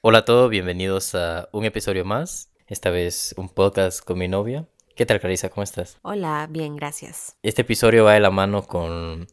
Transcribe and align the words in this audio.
Hola 0.00 0.18
a 0.18 0.24
todos, 0.24 0.48
bienvenidos 0.48 1.16
a 1.16 1.48
un 1.50 1.64
episodio 1.64 2.04
más. 2.04 2.52
Esta 2.68 2.90
vez 2.90 3.34
un 3.36 3.48
podcast 3.48 4.00
con 4.00 4.16
mi 4.16 4.28
novia. 4.28 4.64
¿Qué 4.94 5.04
tal, 5.06 5.18
Carissa? 5.18 5.48
¿Cómo 5.48 5.64
estás? 5.64 5.98
Hola, 6.02 6.46
bien, 6.48 6.76
gracias. 6.76 7.36
Este 7.42 7.62
episodio 7.62 8.04
va 8.04 8.14
de 8.14 8.20
la 8.20 8.30
mano 8.30 8.62
con 8.62 9.26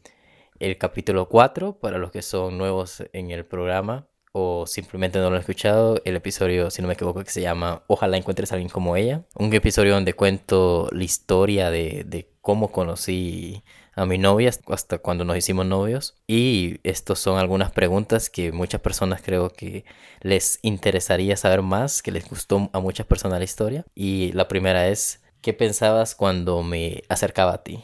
el 0.58 0.76
capítulo 0.76 1.28
4 1.28 1.78
para 1.78 1.98
los 1.98 2.10
que 2.10 2.20
son 2.20 2.58
nuevos 2.58 3.04
en 3.12 3.30
el 3.30 3.46
programa 3.46 4.08
o 4.32 4.66
simplemente 4.66 5.20
no 5.20 5.30
lo 5.30 5.36
han 5.36 5.40
escuchado. 5.40 6.02
El 6.04 6.16
episodio, 6.16 6.68
si 6.72 6.82
no 6.82 6.88
me 6.88 6.94
equivoco, 6.94 7.22
que 7.22 7.30
se 7.30 7.42
llama 7.42 7.84
Ojalá 7.86 8.16
encuentres 8.16 8.50
a 8.50 8.56
alguien 8.56 8.68
como 8.68 8.96
ella. 8.96 9.24
Un 9.36 9.54
episodio 9.54 9.94
donde 9.94 10.14
cuento 10.14 10.88
la 10.90 11.04
historia 11.04 11.70
de, 11.70 12.02
de 12.04 12.28
cómo 12.40 12.72
conocí 12.72 13.62
a 13.96 14.04
mi 14.04 14.18
novia 14.18 14.50
hasta 14.68 14.98
cuando 14.98 15.24
nos 15.24 15.36
hicimos 15.36 15.66
novios. 15.66 16.14
Y 16.28 16.78
estos 16.84 17.18
son 17.18 17.38
algunas 17.38 17.72
preguntas 17.72 18.30
que 18.30 18.52
muchas 18.52 18.80
personas 18.80 19.22
creo 19.22 19.50
que 19.50 19.84
les 20.20 20.58
interesaría 20.62 21.36
saber 21.36 21.62
más, 21.62 22.02
que 22.02 22.12
les 22.12 22.28
gustó 22.28 22.70
a 22.72 22.78
muchas 22.78 23.06
personas 23.06 23.38
la 23.38 23.44
historia. 23.44 23.84
Y 23.94 24.32
la 24.32 24.48
primera 24.48 24.88
es, 24.88 25.22
¿qué 25.40 25.54
pensabas 25.54 26.14
cuando 26.14 26.62
me 26.62 27.02
acercaba 27.08 27.54
a 27.54 27.62
ti? 27.62 27.82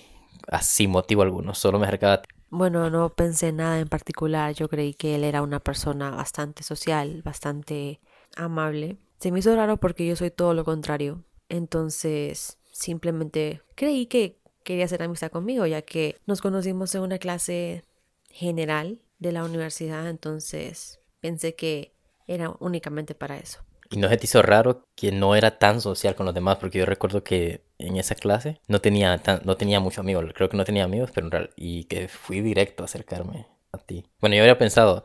Así 0.49 0.87
motivo 0.87 1.23
alguno, 1.23 1.55
solo 1.55 1.79
me 1.79 1.87
acercaba 1.87 2.15
a 2.15 2.23
ti. 2.23 2.29
Bueno, 2.51 2.91
no 2.91 3.09
pensé 3.09 3.51
nada 3.51 3.79
en 3.81 3.89
particular. 3.89 4.53
Yo 4.53 4.69
creí 4.69 4.93
que 4.93 5.15
él 5.15 5.25
era 5.25 5.41
una 5.41 5.61
persona 5.61 6.11
bastante 6.11 6.63
social, 6.63 7.23
bastante 7.25 8.01
amable. 8.37 8.99
Se 9.19 9.33
me 9.33 9.39
hizo 9.39 9.57
raro 9.57 9.79
porque 9.79 10.07
yo 10.07 10.17
soy 10.17 10.31
todo 10.31 10.53
lo 10.53 10.63
contrario. 10.63 11.25
Entonces, 11.49 12.59
simplemente 12.71 13.63
creí 13.75 14.05
que 14.05 14.42
quería 14.63 14.85
hacer 14.85 15.03
amistad 15.03 15.31
conmigo, 15.31 15.67
ya 15.67 15.83
que 15.83 16.17
nos 16.27 16.41
conocimos 16.41 16.95
en 16.95 17.03
una 17.03 17.19
clase 17.19 17.83
general 18.31 19.01
de 19.19 19.33
la 19.33 19.45
universidad, 19.45 20.09
entonces 20.09 21.01
pensé 21.21 21.55
que 21.55 21.93
era 22.27 22.55
únicamente 22.61 23.15
para 23.15 23.39
eso. 23.39 23.61
¿Y 23.91 23.99
no 23.99 24.09
se 24.09 24.17
te 24.17 24.25
hizo 24.25 24.41
raro 24.41 24.87
que 24.95 25.13
no 25.13 25.37
era 25.37 25.59
tan 25.59 25.81
social 25.83 26.15
con 26.15 26.25
los 26.25 26.35
demás? 26.35 26.57
Porque 26.57 26.79
yo 26.79 26.87
recuerdo 26.87 27.23
que 27.23 27.63
en 27.79 27.97
esa 27.97 28.15
clase 28.15 28.59
no 28.67 28.81
tenía, 28.81 29.19
tan, 29.19 29.43
no 29.45 29.57
tenía 29.57 29.81
muchos 29.81 29.99
amigos, 29.99 30.25
creo 30.35 30.49
que 30.49 30.57
no 30.57 30.65
tenía 30.65 30.85
amigos, 30.85 31.11
pero 31.15 31.27
en 31.27 31.31
real, 31.31 31.51
y 31.57 31.85
que 31.85 32.09
fui 32.09 32.41
directo 32.41 32.83
a 32.83 32.87
acercarme 32.87 33.47
a 33.71 33.79
ti. 33.79 34.07
Bueno, 34.21 34.37
yo 34.37 34.43
había 34.43 34.59
pensado 34.59 35.05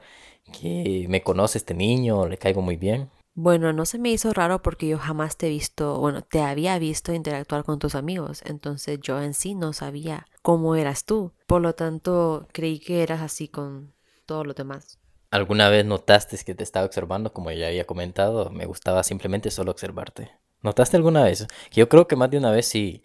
que 0.58 1.06
me 1.10 1.22
conoce 1.22 1.58
este 1.58 1.74
niño, 1.74 2.28
le 2.28 2.38
caigo 2.38 2.62
muy 2.62 2.78
bien, 2.78 3.10
bueno, 3.38 3.72
no 3.72 3.86
se 3.86 4.00
me 4.00 4.10
hizo 4.10 4.34
raro 4.34 4.64
porque 4.64 4.88
yo 4.88 4.98
jamás 4.98 5.38
te 5.38 5.46
he 5.46 5.50
visto, 5.52 6.00
bueno, 6.00 6.24
te 6.24 6.42
había 6.42 6.80
visto 6.80 7.14
interactuar 7.14 7.64
con 7.64 7.78
tus 7.78 7.94
amigos, 7.94 8.42
entonces 8.48 9.00
yo 9.00 9.22
en 9.22 9.36
sí 9.36 9.54
no 9.54 9.74
sabía 9.74 10.26
cómo 10.42 10.76
eras 10.76 11.06
tú. 11.06 11.34
Por 11.46 11.62
lo 11.62 11.76
tanto, 11.76 12.48
creí 12.52 12.80
que 12.80 13.04
eras 13.04 13.22
así 13.22 13.48
con 13.48 13.94
todos 14.26 14.48
los 14.48 14.56
demás. 14.56 14.98
¿Alguna 15.30 15.70
vez 15.70 15.86
notaste 15.86 16.36
que 16.44 16.56
te 16.56 16.64
estaba 16.64 16.88
observando? 16.88 17.32
Como 17.32 17.52
ya 17.52 17.68
había 17.68 17.86
comentado, 17.86 18.50
me 18.50 18.66
gustaba 18.66 19.04
simplemente 19.04 19.52
solo 19.52 19.70
observarte. 19.70 20.32
¿Notaste 20.64 20.98
alguna 20.98 21.24
vez? 21.24 21.46
Yo 21.70 21.88
creo 21.90 22.08
que 22.08 22.16
más 22.16 22.32
de 22.32 22.40
una 22.40 22.50
vez 22.50 22.66
sí, 22.66 23.04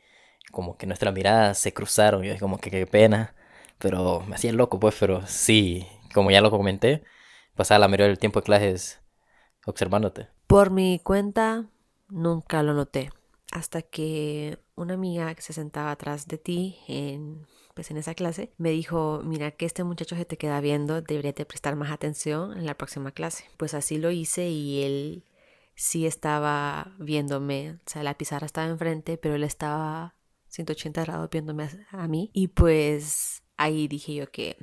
como 0.51 0.79
que 0.79 0.87
nuestras 0.87 1.13
miradas 1.13 1.59
se 1.59 1.75
cruzaron, 1.75 2.23
yo 2.23 2.39
como 2.39 2.57
que 2.57 2.71
qué 2.71 2.87
pena, 2.87 3.35
pero 3.77 4.21
me 4.27 4.37
hacía 4.37 4.55
loco 4.55 4.81
pues, 4.81 4.95
pero 4.99 5.27
sí, 5.27 5.87
como 6.15 6.31
ya 6.31 6.41
lo 6.41 6.51
comenté, 6.51 7.03
pasaba 7.55 7.81
la 7.81 7.89
mayoría 7.89 8.07
del 8.07 8.19
tiempo 8.19 8.41
de 8.41 8.45
clases 8.45 9.02
observándote? 9.67 10.29
Por 10.47 10.71
mi 10.71 11.01
cuenta, 11.03 11.67
nunca 12.09 12.63
lo 12.63 12.75
noté. 12.75 13.11
Hasta 13.51 13.83
que 13.83 14.59
una 14.77 14.95
amiga 14.95 15.35
que 15.35 15.43
se 15.43 15.53
sentaba 15.53 15.91
atrás 15.91 16.27
de 16.27 16.39
ti 16.39 16.79
en, 16.89 17.47
pues 17.75 17.91
en 17.91 17.99
esa 17.99 18.15
clase 18.15 18.53
me 18.57 18.71
dijo, 18.71 19.21
mira 19.25 19.51
que 19.51 19.67
este 19.67 19.85
muchacho 19.85 20.17
se 20.17 20.25
te 20.25 20.39
queda 20.39 20.61
viendo, 20.61 21.03
debería 21.03 21.33
de 21.33 21.45
prestar 21.45 21.77
más 21.77 21.91
atención 21.91 22.57
en 22.57 22.67
la 22.67 22.77
próxima 22.77 23.13
clase. 23.13 23.45
Pues 23.57 23.75
así 23.75 23.99
lo 23.99 24.11
hice 24.11 24.49
y 24.49 24.83
él 24.83 25.25
sí 25.75 26.07
estaba 26.07 26.95
viéndome, 26.99 27.73
o 27.73 27.91
sea, 27.91 28.03
la 28.03 28.17
pizarra 28.17 28.47
estaba 28.47 28.69
enfrente, 28.69 29.19
pero 29.19 29.35
él 29.35 29.45
estaba 29.45 30.15
180 30.49 31.03
grados 31.05 31.31
viéndome 31.31 31.69
a 31.91 32.09
mí 32.09 32.31
y 32.33 32.49
pues 32.49 33.43
ahí 33.57 33.89
dije 33.89 34.15
yo 34.15 34.31
que 34.31 34.57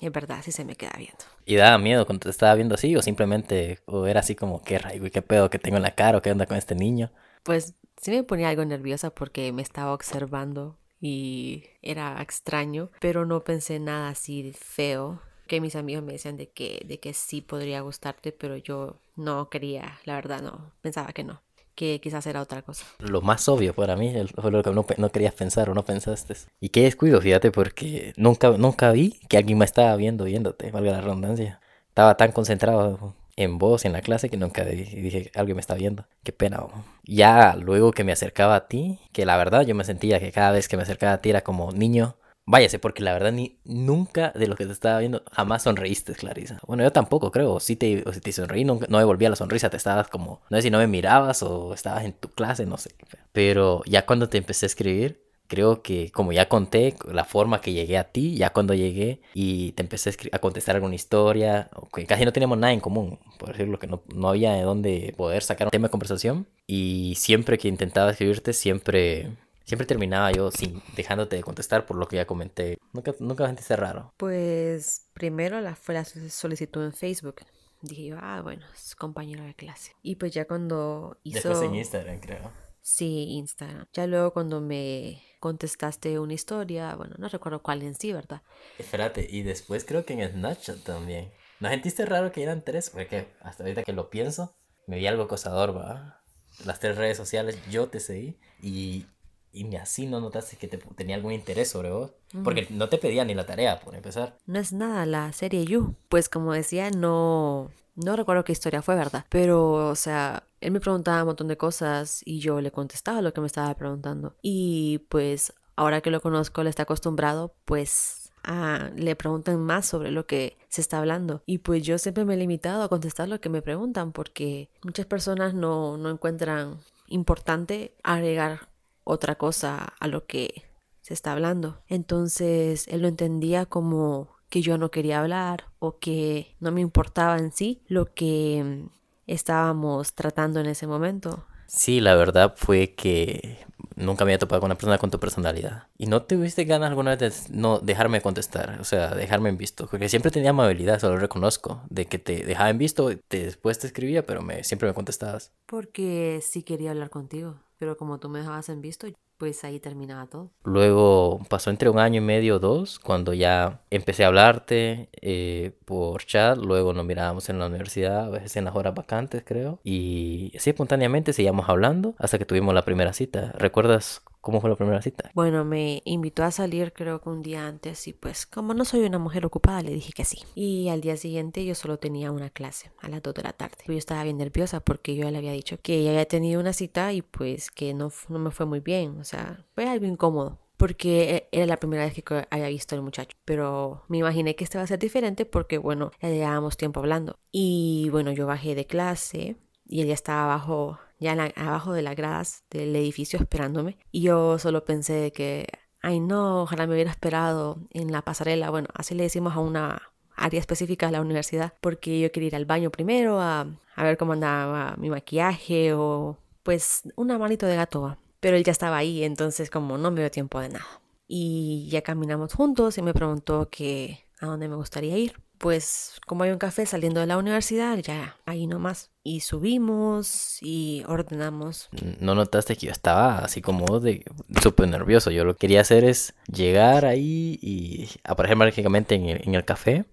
es 0.00 0.12
verdad, 0.12 0.40
sí 0.42 0.52
se 0.52 0.64
me 0.64 0.76
queda 0.76 0.92
viendo. 0.96 1.24
¿Y 1.44 1.56
daba 1.56 1.78
miedo 1.78 2.06
cuando 2.06 2.24
te 2.24 2.30
estaba 2.30 2.54
viendo 2.54 2.74
así? 2.74 2.94
¿O 2.96 3.02
simplemente 3.02 3.80
o 3.86 4.06
era 4.06 4.20
así 4.20 4.34
como, 4.34 4.62
qué 4.62 4.78
raigo 4.78 5.06
y 5.06 5.10
qué 5.10 5.22
pedo 5.22 5.50
que 5.50 5.58
tengo 5.58 5.76
en 5.76 5.82
la 5.82 5.94
cara 5.94 6.18
o 6.18 6.22
qué 6.22 6.30
onda 6.30 6.46
con 6.46 6.56
este 6.56 6.74
niño? 6.74 7.10
Pues 7.42 7.74
sí 8.00 8.10
me 8.10 8.22
ponía 8.22 8.48
algo 8.48 8.64
nerviosa 8.64 9.10
porque 9.10 9.52
me 9.52 9.62
estaba 9.62 9.92
observando 9.92 10.76
y 11.00 11.64
era 11.82 12.20
extraño, 12.22 12.90
pero 13.00 13.26
no 13.26 13.44
pensé 13.44 13.78
nada 13.78 14.08
así 14.08 14.52
feo. 14.58 15.20
Que 15.46 15.60
mis 15.60 15.76
amigos 15.76 16.02
me 16.02 16.14
decían 16.14 16.38
de 16.38 16.48
que, 16.48 16.82
de 16.86 16.98
que 16.98 17.12
sí 17.12 17.42
podría 17.42 17.82
gustarte, 17.82 18.32
pero 18.32 18.56
yo 18.56 18.96
no 19.14 19.50
quería, 19.50 19.98
la 20.04 20.14
verdad 20.14 20.40
no, 20.40 20.72
pensaba 20.80 21.12
que 21.12 21.22
no 21.22 21.42
que 21.74 22.00
quizás 22.00 22.26
era 22.26 22.40
otra 22.40 22.62
cosa. 22.62 22.84
Lo 22.98 23.20
más 23.20 23.48
obvio 23.48 23.74
para 23.74 23.96
mí 23.96 24.14
fue 24.40 24.50
lo 24.50 24.62
que 24.62 24.70
no, 24.70 24.86
no, 24.96 25.08
querías 25.10 25.34
pensar 25.34 25.70
o 25.70 25.74
no 25.74 25.84
pensaste. 25.84 26.34
Y 26.60 26.70
qué 26.70 26.82
descuido, 26.82 27.20
fíjate, 27.20 27.50
porque 27.50 28.12
nunca, 28.16 28.50
nunca 28.50 28.92
vi 28.92 29.20
que 29.28 29.36
alguien 29.36 29.58
me 29.58 29.64
estaba 29.64 29.94
viendo, 29.96 30.24
viéndote, 30.24 30.70
valga 30.70 30.92
la 30.92 31.00
redundancia. 31.00 31.60
Estaba 31.88 32.16
tan 32.16 32.32
concentrado 32.32 33.14
en 33.36 33.58
vos, 33.58 33.84
en 33.84 33.92
la 33.92 34.00
clase, 34.00 34.28
que 34.28 34.36
nunca 34.36 34.64
dije, 34.64 35.30
alguien 35.34 35.56
me 35.56 35.60
está 35.60 35.74
viendo. 35.74 36.06
Qué 36.22 36.32
pena. 36.32 36.64
Ya 37.04 37.56
luego 37.56 37.92
que 37.92 38.04
me 38.04 38.12
acercaba 38.12 38.54
a 38.56 38.68
ti, 38.68 39.00
que 39.12 39.26
la 39.26 39.36
verdad 39.36 39.62
yo 39.62 39.74
me 39.74 39.84
sentía 39.84 40.20
que 40.20 40.32
cada 40.32 40.52
vez 40.52 40.68
que 40.68 40.76
me 40.76 40.82
acercaba 40.84 41.14
a 41.14 41.20
ti 41.20 41.30
era 41.30 41.42
como 41.42 41.72
niño 41.72 42.16
Váyase, 42.46 42.78
porque 42.78 43.02
la 43.02 43.14
verdad 43.14 43.32
ni 43.32 43.58
nunca 43.64 44.30
de 44.34 44.46
lo 44.46 44.54
que 44.54 44.66
te 44.66 44.72
estaba 44.72 44.98
viendo 44.98 45.22
jamás 45.32 45.62
sonreíste, 45.62 46.14
Clarisa. 46.14 46.58
Bueno, 46.66 46.82
yo 46.82 46.92
tampoco 46.92 47.30
creo. 47.30 47.58
Si 47.58 47.74
te, 47.76 48.04
si 48.12 48.20
te 48.20 48.32
sonreí, 48.32 48.64
no, 48.64 48.80
no 48.88 48.98
devolvía 48.98 49.30
la 49.30 49.36
sonrisa. 49.36 49.70
Te 49.70 49.78
estabas 49.78 50.08
como, 50.08 50.42
no 50.50 50.58
sé 50.58 50.62
si 50.62 50.70
no 50.70 50.78
me 50.78 50.86
mirabas 50.86 51.42
o 51.42 51.72
estabas 51.72 52.04
en 52.04 52.12
tu 52.12 52.28
clase, 52.28 52.66
no 52.66 52.76
sé. 52.76 52.90
Pero 53.32 53.82
ya 53.86 54.04
cuando 54.04 54.28
te 54.28 54.36
empecé 54.36 54.66
a 54.66 54.68
escribir, 54.68 55.24
creo 55.46 55.82
que 55.82 56.10
como 56.10 56.32
ya 56.32 56.48
conté 56.48 56.96
la 57.10 57.24
forma 57.24 57.62
que 57.62 57.72
llegué 57.72 57.96
a 57.96 58.04
ti, 58.04 58.36
ya 58.36 58.50
cuando 58.50 58.74
llegué 58.74 59.20
y 59.32 59.72
te 59.72 59.82
empecé 59.82 60.10
a, 60.10 60.36
a 60.36 60.38
contestar 60.38 60.74
alguna 60.76 60.94
historia, 60.94 61.70
que 61.94 62.06
casi 62.06 62.24
no 62.26 62.32
teníamos 62.32 62.58
nada 62.58 62.72
en 62.72 62.80
común, 62.80 63.18
por 63.38 63.50
decirlo 63.50 63.78
que 63.78 63.86
no, 63.86 64.02
no 64.14 64.28
había 64.28 64.52
de 64.52 64.62
dónde 64.62 65.14
poder 65.16 65.42
sacar 65.42 65.68
un 65.68 65.70
tema 65.70 65.88
de 65.88 65.92
conversación. 65.92 66.46
Y 66.66 67.14
siempre 67.16 67.56
que 67.56 67.68
intentaba 67.68 68.10
escribirte, 68.10 68.52
siempre 68.52 69.30
Siempre 69.64 69.86
terminaba 69.86 70.30
yo 70.30 70.50
sin 70.50 70.82
dejándote 70.94 71.36
de 71.36 71.42
contestar 71.42 71.86
por 71.86 71.96
lo 71.96 72.06
que 72.06 72.16
ya 72.16 72.26
comenté. 72.26 72.78
Nunca, 72.92 73.14
nunca 73.18 73.46
sentiste 73.46 73.76
raro. 73.76 74.12
Pues 74.18 75.08
primero 75.14 75.60
la, 75.60 75.74
fue 75.74 75.94
la 75.94 76.04
solicitud 76.04 76.84
en 76.84 76.92
Facebook. 76.92 77.36
Dije 77.80 78.06
yo, 78.06 78.16
ah, 78.20 78.40
bueno, 78.42 78.64
es 78.74 78.94
compañero 78.94 79.44
de 79.44 79.54
clase. 79.54 79.92
Y 80.02 80.16
pues 80.16 80.32
ya 80.32 80.46
cuando 80.46 81.18
hizo... 81.22 81.48
Después 81.48 81.68
en 81.68 81.74
Instagram, 81.74 82.20
creo. 82.20 82.50
Sí, 82.80 83.28
Instagram. 83.30 83.86
Ya 83.94 84.06
luego 84.06 84.32
cuando 84.32 84.60
me 84.60 85.22
contestaste 85.40 86.18
una 86.18 86.34
historia, 86.34 86.94
bueno, 86.96 87.14
no 87.18 87.28
recuerdo 87.28 87.62
cuál 87.62 87.82
en 87.82 87.94
sí, 87.94 88.12
¿verdad? 88.12 88.42
Espérate, 88.78 89.26
y 89.30 89.42
después 89.42 89.84
creo 89.84 90.04
que 90.04 90.12
en 90.14 90.30
Snapchat 90.30 90.82
también. 90.82 91.32
¿No 91.60 91.70
sentiste 91.70 92.04
raro 92.04 92.32
que 92.32 92.42
eran 92.42 92.62
tres? 92.62 92.90
Porque 92.90 93.28
hasta 93.40 93.62
ahorita 93.62 93.84
que 93.84 93.94
lo 93.94 94.10
pienso, 94.10 94.54
me 94.86 94.98
vi 94.98 95.06
algo 95.06 95.22
acosador, 95.22 95.74
¿va? 95.74 96.22
Las 96.64 96.80
tres 96.80 96.96
redes 96.96 97.16
sociales, 97.16 97.58
yo 97.70 97.88
te 97.88 98.00
seguí 98.00 98.38
y 98.62 99.06
y 99.54 99.64
ni 99.64 99.76
así 99.76 100.06
no 100.06 100.20
notaste 100.20 100.56
que 100.56 100.68
te, 100.68 100.78
tenía 100.78 101.16
algún 101.16 101.32
interés 101.32 101.70
sobre 101.70 101.90
vos. 101.90 102.12
Porque 102.42 102.66
no 102.70 102.88
te 102.88 102.98
pedía 102.98 103.24
ni 103.24 103.34
la 103.34 103.46
tarea, 103.46 103.78
por 103.80 103.94
empezar. 103.94 104.36
No 104.46 104.58
es 104.58 104.72
nada 104.72 105.06
la 105.06 105.32
serie 105.32 105.64
You. 105.64 105.94
Pues 106.08 106.28
como 106.28 106.52
decía, 106.52 106.90
no, 106.90 107.70
no 107.94 108.16
recuerdo 108.16 108.42
qué 108.42 108.52
historia 108.52 108.82
fue, 108.82 108.96
¿verdad? 108.96 109.24
Pero, 109.28 109.88
o 109.88 109.94
sea, 109.94 110.42
él 110.60 110.72
me 110.72 110.80
preguntaba 110.80 111.22
un 111.22 111.28
montón 111.28 111.46
de 111.46 111.56
cosas 111.56 112.22
y 112.24 112.40
yo 112.40 112.60
le 112.60 112.72
contestaba 112.72 113.22
lo 113.22 113.32
que 113.32 113.40
me 113.40 113.46
estaba 113.46 113.72
preguntando. 113.74 114.34
Y 114.42 114.98
pues 115.08 115.52
ahora 115.76 116.00
que 116.00 116.10
lo 116.10 116.20
conozco, 116.20 116.62
él 116.62 116.66
está 116.66 116.82
acostumbrado, 116.82 117.54
pues 117.64 118.32
a, 118.42 118.90
le 118.96 119.14
preguntan 119.14 119.60
más 119.60 119.86
sobre 119.86 120.10
lo 120.10 120.26
que 120.26 120.56
se 120.68 120.80
está 120.80 120.98
hablando. 120.98 121.42
Y 121.46 121.58
pues 121.58 121.84
yo 121.84 121.98
siempre 121.98 122.24
me 122.24 122.34
he 122.34 122.36
limitado 122.36 122.82
a 122.82 122.88
contestar 122.88 123.28
lo 123.28 123.40
que 123.40 123.48
me 123.48 123.62
preguntan 123.62 124.10
porque 124.10 124.70
muchas 124.82 125.06
personas 125.06 125.54
no, 125.54 125.96
no 125.96 126.10
encuentran 126.10 126.78
importante 127.06 127.94
agregar 128.02 128.73
otra 129.04 129.36
cosa 129.36 129.94
a 130.00 130.08
lo 130.08 130.26
que 130.26 130.64
se 131.00 131.14
está 131.14 131.32
hablando. 131.32 131.82
Entonces 131.86 132.88
él 132.88 133.02
lo 133.02 133.08
entendía 133.08 133.66
como 133.66 134.30
que 134.48 134.62
yo 134.62 134.78
no 134.78 134.90
quería 134.90 135.20
hablar 135.20 135.66
o 135.78 135.98
que 135.98 136.56
no 136.60 136.72
me 136.72 136.80
importaba 136.80 137.38
en 137.38 137.52
sí 137.52 137.82
lo 137.88 138.14
que 138.14 138.86
estábamos 139.26 140.14
tratando 140.14 140.60
en 140.60 140.66
ese 140.66 140.86
momento. 140.86 141.44
Sí, 141.66 142.00
la 142.00 142.14
verdad 142.14 142.54
fue 142.56 142.94
que 142.94 143.58
nunca 143.96 144.24
me 144.24 144.30
había 144.30 144.38
topado 144.38 144.60
con 144.60 144.68
una 144.68 144.76
persona 144.76 144.98
con 144.98 145.10
tu 145.10 145.18
personalidad. 145.18 145.88
Y 145.96 146.06
no 146.06 146.22
tuviste 146.22 146.64
ganas 146.64 146.90
alguna 146.90 147.16
vez 147.16 147.48
de 147.48 147.56
no 147.56 147.80
dejarme 147.80 148.20
contestar, 148.20 148.78
o 148.80 148.84
sea, 148.84 149.14
dejarme 149.14 149.48
en 149.48 149.56
visto. 149.56 149.86
Porque 149.88 150.08
siempre 150.08 150.30
tenía 150.30 150.50
amabilidad, 150.50 151.00
solo 151.00 151.14
lo 151.14 151.20
reconozco, 151.20 151.82
de 151.90 152.06
que 152.06 152.18
te 152.18 152.44
dejaba 152.44 152.70
en 152.70 152.78
visto, 152.78 153.10
te, 153.28 153.44
después 153.44 153.78
te 153.78 153.86
escribía, 153.86 154.24
pero 154.24 154.42
me, 154.42 154.62
siempre 154.64 154.88
me 154.88 154.94
contestabas. 154.94 155.52
Porque 155.66 156.40
sí 156.42 156.62
quería 156.62 156.90
hablar 156.90 157.10
contigo 157.10 157.60
pero 157.84 157.98
como 157.98 158.18
tú 158.18 158.30
me 158.30 158.38
dejabas 158.38 158.70
en 158.70 158.80
visto, 158.80 159.06
pues 159.38 159.64
ahí 159.64 159.80
terminaba 159.80 160.26
todo. 160.26 160.50
Luego 160.64 161.40
pasó 161.48 161.70
entre 161.70 161.88
un 161.88 161.98
año 161.98 162.18
y 162.18 162.24
medio 162.24 162.56
o 162.56 162.58
dos, 162.58 162.98
cuando 162.98 163.34
ya 163.34 163.80
empecé 163.90 164.24
a 164.24 164.28
hablarte 164.28 165.08
eh, 165.20 165.72
por 165.84 166.24
chat, 166.24 166.58
luego 166.58 166.92
nos 166.92 167.04
mirábamos 167.04 167.48
en 167.48 167.58
la 167.58 167.66
universidad, 167.66 168.26
a 168.26 168.30
veces 168.30 168.56
en 168.56 168.64
las 168.64 168.74
horas 168.74 168.94
vacantes 168.94 169.42
creo, 169.44 169.80
y 169.84 170.52
así 170.56 170.70
espontáneamente 170.70 171.32
seguíamos 171.32 171.68
hablando 171.68 172.14
hasta 172.18 172.38
que 172.38 172.44
tuvimos 172.44 172.74
la 172.74 172.84
primera 172.84 173.12
cita. 173.12 173.52
¿Recuerdas 173.58 174.22
¿Cómo 174.44 174.60
fue 174.60 174.68
la 174.68 174.76
primera 174.76 175.00
cita? 175.00 175.30
Bueno, 175.32 175.64
me 175.64 176.02
invitó 176.04 176.44
a 176.44 176.50
salir 176.50 176.92
creo 176.92 177.18
que 177.22 177.30
un 177.30 177.40
día 177.40 177.66
antes 177.66 178.06
y 178.06 178.12
pues 178.12 178.44
como 178.44 178.74
no 178.74 178.84
soy 178.84 179.00
una 179.06 179.18
mujer 179.18 179.46
ocupada 179.46 179.80
le 179.80 179.94
dije 179.94 180.12
que 180.12 180.26
sí. 180.26 180.36
Y 180.54 180.90
al 180.90 181.00
día 181.00 181.16
siguiente 181.16 181.64
yo 181.64 181.74
solo 181.74 181.98
tenía 181.98 182.30
una 182.30 182.50
clase 182.50 182.90
a 183.00 183.08
las 183.08 183.22
2 183.22 183.32
de 183.32 183.42
la 183.42 183.54
tarde. 183.54 183.78
Yo 183.86 183.94
estaba 183.94 184.22
bien 184.22 184.36
nerviosa 184.36 184.80
porque 184.80 185.16
yo 185.16 185.24
ya 185.24 185.30
le 185.30 185.38
había 185.38 185.52
dicho 185.52 185.78
que 185.80 185.96
ella 185.96 186.10
había 186.10 186.26
tenido 186.26 186.60
una 186.60 186.74
cita 186.74 187.14
y 187.14 187.22
pues 187.22 187.70
que 187.70 187.94
no, 187.94 188.12
no 188.28 188.38
me 188.38 188.50
fue 188.50 188.66
muy 188.66 188.80
bien. 188.80 189.23
O 189.24 189.26
sea, 189.26 189.64
fue 189.74 189.88
algo 189.88 190.04
incómodo 190.04 190.58
porque 190.76 191.34
e, 191.34 191.48
era 191.50 191.64
la 191.64 191.78
primera 191.78 192.04
vez 192.04 192.12
que 192.22 192.46
había 192.50 192.68
visto 192.68 192.94
al 192.94 193.00
muchacho. 193.00 193.38
Pero 193.46 194.02
me 194.08 194.18
imaginé 194.18 194.54
que 194.54 194.64
este 194.64 194.76
va 194.76 194.84
a 194.84 194.86
ser 194.86 194.98
diferente 194.98 195.46
porque, 195.46 195.78
bueno, 195.78 196.10
ya 196.20 196.28
llevábamos 196.28 196.76
tiempo 196.76 197.00
hablando. 197.00 197.38
Y 197.50 198.10
bueno, 198.10 198.32
yo 198.32 198.46
bajé 198.46 198.74
de 198.74 198.86
clase 198.86 199.56
y 199.86 200.02
ella 200.02 200.12
estaba 200.12 200.44
abajo 200.44 200.98
ya 201.18 201.32
abajo 201.56 201.94
de 201.94 202.02
las 202.02 202.16
gradas 202.16 202.64
del 202.68 202.94
edificio 202.96 203.38
esperándome. 203.38 203.96
Y 204.12 204.20
yo 204.20 204.58
solo 204.58 204.84
pensé 204.84 205.32
que, 205.32 205.66
ay 206.02 206.20
no, 206.20 206.64
ojalá 206.64 206.86
me 206.86 206.92
hubiera 206.92 207.10
esperado 207.10 207.78
en 207.90 208.12
la 208.12 208.20
pasarela. 208.20 208.68
Bueno, 208.68 208.88
así 208.92 209.14
le 209.14 209.22
decimos 209.22 209.56
a 209.56 209.60
una 209.60 210.02
área 210.36 210.60
específica 210.60 211.06
de 211.06 211.12
la 211.12 211.22
universidad, 211.22 211.72
porque 211.80 212.20
yo 212.20 212.30
quería 212.30 212.48
ir 212.48 212.56
al 212.56 212.66
baño 212.66 212.90
primero 212.90 213.40
a, 213.40 213.66
a 213.96 214.04
ver 214.04 214.18
cómo 214.18 214.34
andaba 214.34 214.96
mi 214.98 215.08
maquillaje 215.08 215.94
o 215.94 216.36
pues 216.62 217.04
una 217.16 217.38
manito 217.38 217.64
de 217.64 217.76
gato. 217.76 218.18
Pero 218.44 218.58
él 218.58 218.62
ya 218.62 218.72
estaba 218.72 218.98
ahí, 218.98 219.24
entonces 219.24 219.70
como 219.70 219.96
no 219.96 220.10
me 220.10 220.20
dio 220.20 220.30
tiempo 220.30 220.60
de 220.60 220.68
nada. 220.68 221.00
Y 221.26 221.88
ya 221.90 222.02
caminamos 222.02 222.52
juntos 222.52 222.98
y 222.98 223.00
me 223.00 223.14
preguntó 223.14 223.70
que 223.70 224.26
a 224.38 224.44
dónde 224.44 224.68
me 224.68 224.76
gustaría 224.76 225.16
ir 225.16 225.32
pues 225.56 226.20
como 226.26 226.44
hay 226.44 226.50
un 226.50 226.58
café 226.58 226.84
saliendo 226.84 227.20
de 227.20 227.26
la 227.26 227.38
universidad, 227.38 227.96
ya 227.96 228.36
ahí 228.44 228.66
nomás. 228.66 229.12
Y 229.22 229.40
subimos 229.40 230.58
y 230.60 231.04
ordenamos. 231.08 231.88
¿No 232.20 232.34
notaste 232.34 232.76
que 232.76 232.88
yo 232.88 232.92
estaba 232.92 233.38
así 233.38 233.62
como 233.62 233.98
de 233.98 234.22
súper 234.60 234.88
nervioso? 234.88 235.30
Yo 235.30 235.46
lo 235.46 235.54
que 235.54 235.60
quería 235.60 235.80
hacer 235.80 236.04
es 236.04 236.34
llegar 236.52 237.06
ahí 237.06 237.58
y 237.62 238.10
aparecer 238.24 238.58
mágicamente 238.58 239.14
en 239.14 239.24
el, 239.24 239.48
en 239.48 239.54
el 239.54 239.64
café. 239.64 240.04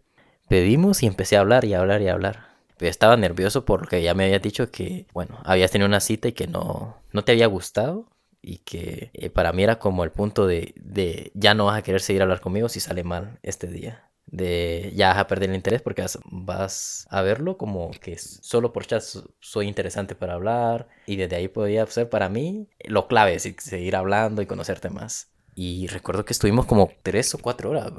Pedimos 0.48 1.04
y 1.04 1.07
empecé 1.07 1.36
a 1.36 1.42
hablar 1.42 1.66
y 1.66 1.74
a 1.74 1.81
hablar 1.81 2.01
y 2.01 2.07
a 2.07 2.13
hablar. 2.13 2.45
Pero 2.77 2.89
estaba 2.89 3.18
nervioso 3.18 3.66
porque 3.66 4.01
ya 4.01 4.13
me 4.13 4.24
había 4.24 4.39
dicho 4.39 4.72
que, 4.72 5.06
bueno, 5.12 5.38
habías 5.44 5.72
tenido 5.72 5.89
una 5.89 6.00
cita 6.00 6.30
y 6.30 6.31
que 6.31 6.48
no, 6.48 6.95
no 7.12 7.25
te 7.25 7.34
había 7.34 7.48
gustado 7.48 8.07
y 8.41 8.59
que 8.59 9.11
eh, 9.13 9.29
para 9.29 9.53
mí 9.53 9.63
era 9.63 9.79
como 9.79 10.03
el 10.03 10.11
punto 10.11 10.47
de, 10.47 10.73
de 10.77 11.31
ya 11.35 11.53
no 11.53 11.65
vas 11.65 11.77
a 11.77 11.83
querer 11.83 12.01
seguir 12.01 12.21
a 12.21 12.25
hablar 12.25 12.41
conmigo 12.41 12.69
si 12.69 12.79
sale 12.79 13.03
mal 13.03 13.39
este 13.43 13.67
día 13.67 14.11
de 14.31 14.93
ya 14.95 15.19
a 15.19 15.27
perder 15.27 15.49
el 15.49 15.55
interés 15.55 15.81
porque 15.81 16.05
vas 16.25 17.05
a 17.09 17.21
verlo 17.21 17.57
como 17.57 17.91
que 17.91 18.17
solo 18.17 18.71
por 18.71 18.85
chat 18.85 19.03
soy 19.39 19.67
interesante 19.67 20.15
para 20.15 20.33
hablar 20.33 20.88
y 21.05 21.17
desde 21.17 21.35
ahí 21.35 21.49
podía 21.49 21.85
ser 21.88 22.09
para 22.09 22.29
mí 22.29 22.69
lo 22.85 23.07
clave 23.07 23.35
es 23.35 23.43
seguir 23.59 23.95
hablando 23.95 24.41
y 24.41 24.45
conocerte 24.45 24.89
más. 24.89 25.29
Y 25.53 25.88
recuerdo 25.88 26.23
que 26.23 26.31
estuvimos 26.31 26.65
como 26.65 26.89
tres 27.03 27.35
o 27.35 27.38
cuatro 27.38 27.71
horas. 27.71 27.91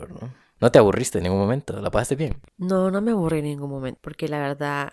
¿No 0.58 0.72
te 0.72 0.78
aburriste 0.78 1.18
en 1.18 1.24
ningún 1.24 1.40
momento? 1.40 1.78
¿La 1.82 1.90
pasaste 1.90 2.16
bien? 2.16 2.40
No, 2.56 2.90
no 2.90 3.02
me 3.02 3.10
aburrí 3.10 3.40
en 3.40 3.44
ningún 3.44 3.70
momento 3.70 4.00
porque 4.02 4.26
la 4.26 4.38
verdad 4.38 4.90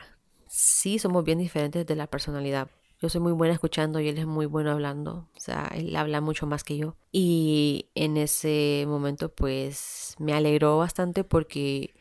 sí 0.47 0.99
somos 0.99 1.23
bien 1.23 1.39
diferentes 1.39 1.85
de 1.85 1.95
la 1.95 2.07
personalidad. 2.07 2.67
Yo 3.01 3.07
soy 3.07 3.21
muy 3.21 3.31
buena 3.31 3.53
escuchando 3.53 3.99
y 3.99 4.09
él 4.09 4.17
es 4.17 4.25
muy 4.25 4.45
bueno 4.45 4.71
hablando. 4.71 5.29
O 5.35 5.39
sea, 5.39 5.71
él 5.73 5.95
habla 5.95 6.19
mucho 6.19 6.45
más 6.47 6.63
que 6.63 6.77
yo. 6.77 6.95
Y 7.11 7.89
en 7.95 8.17
ese 8.17 8.83
momento 8.87 9.33
pues 9.33 10.15
me 10.19 10.33
alegró 10.33 10.77
bastante 10.77 11.23
porque 11.23 11.95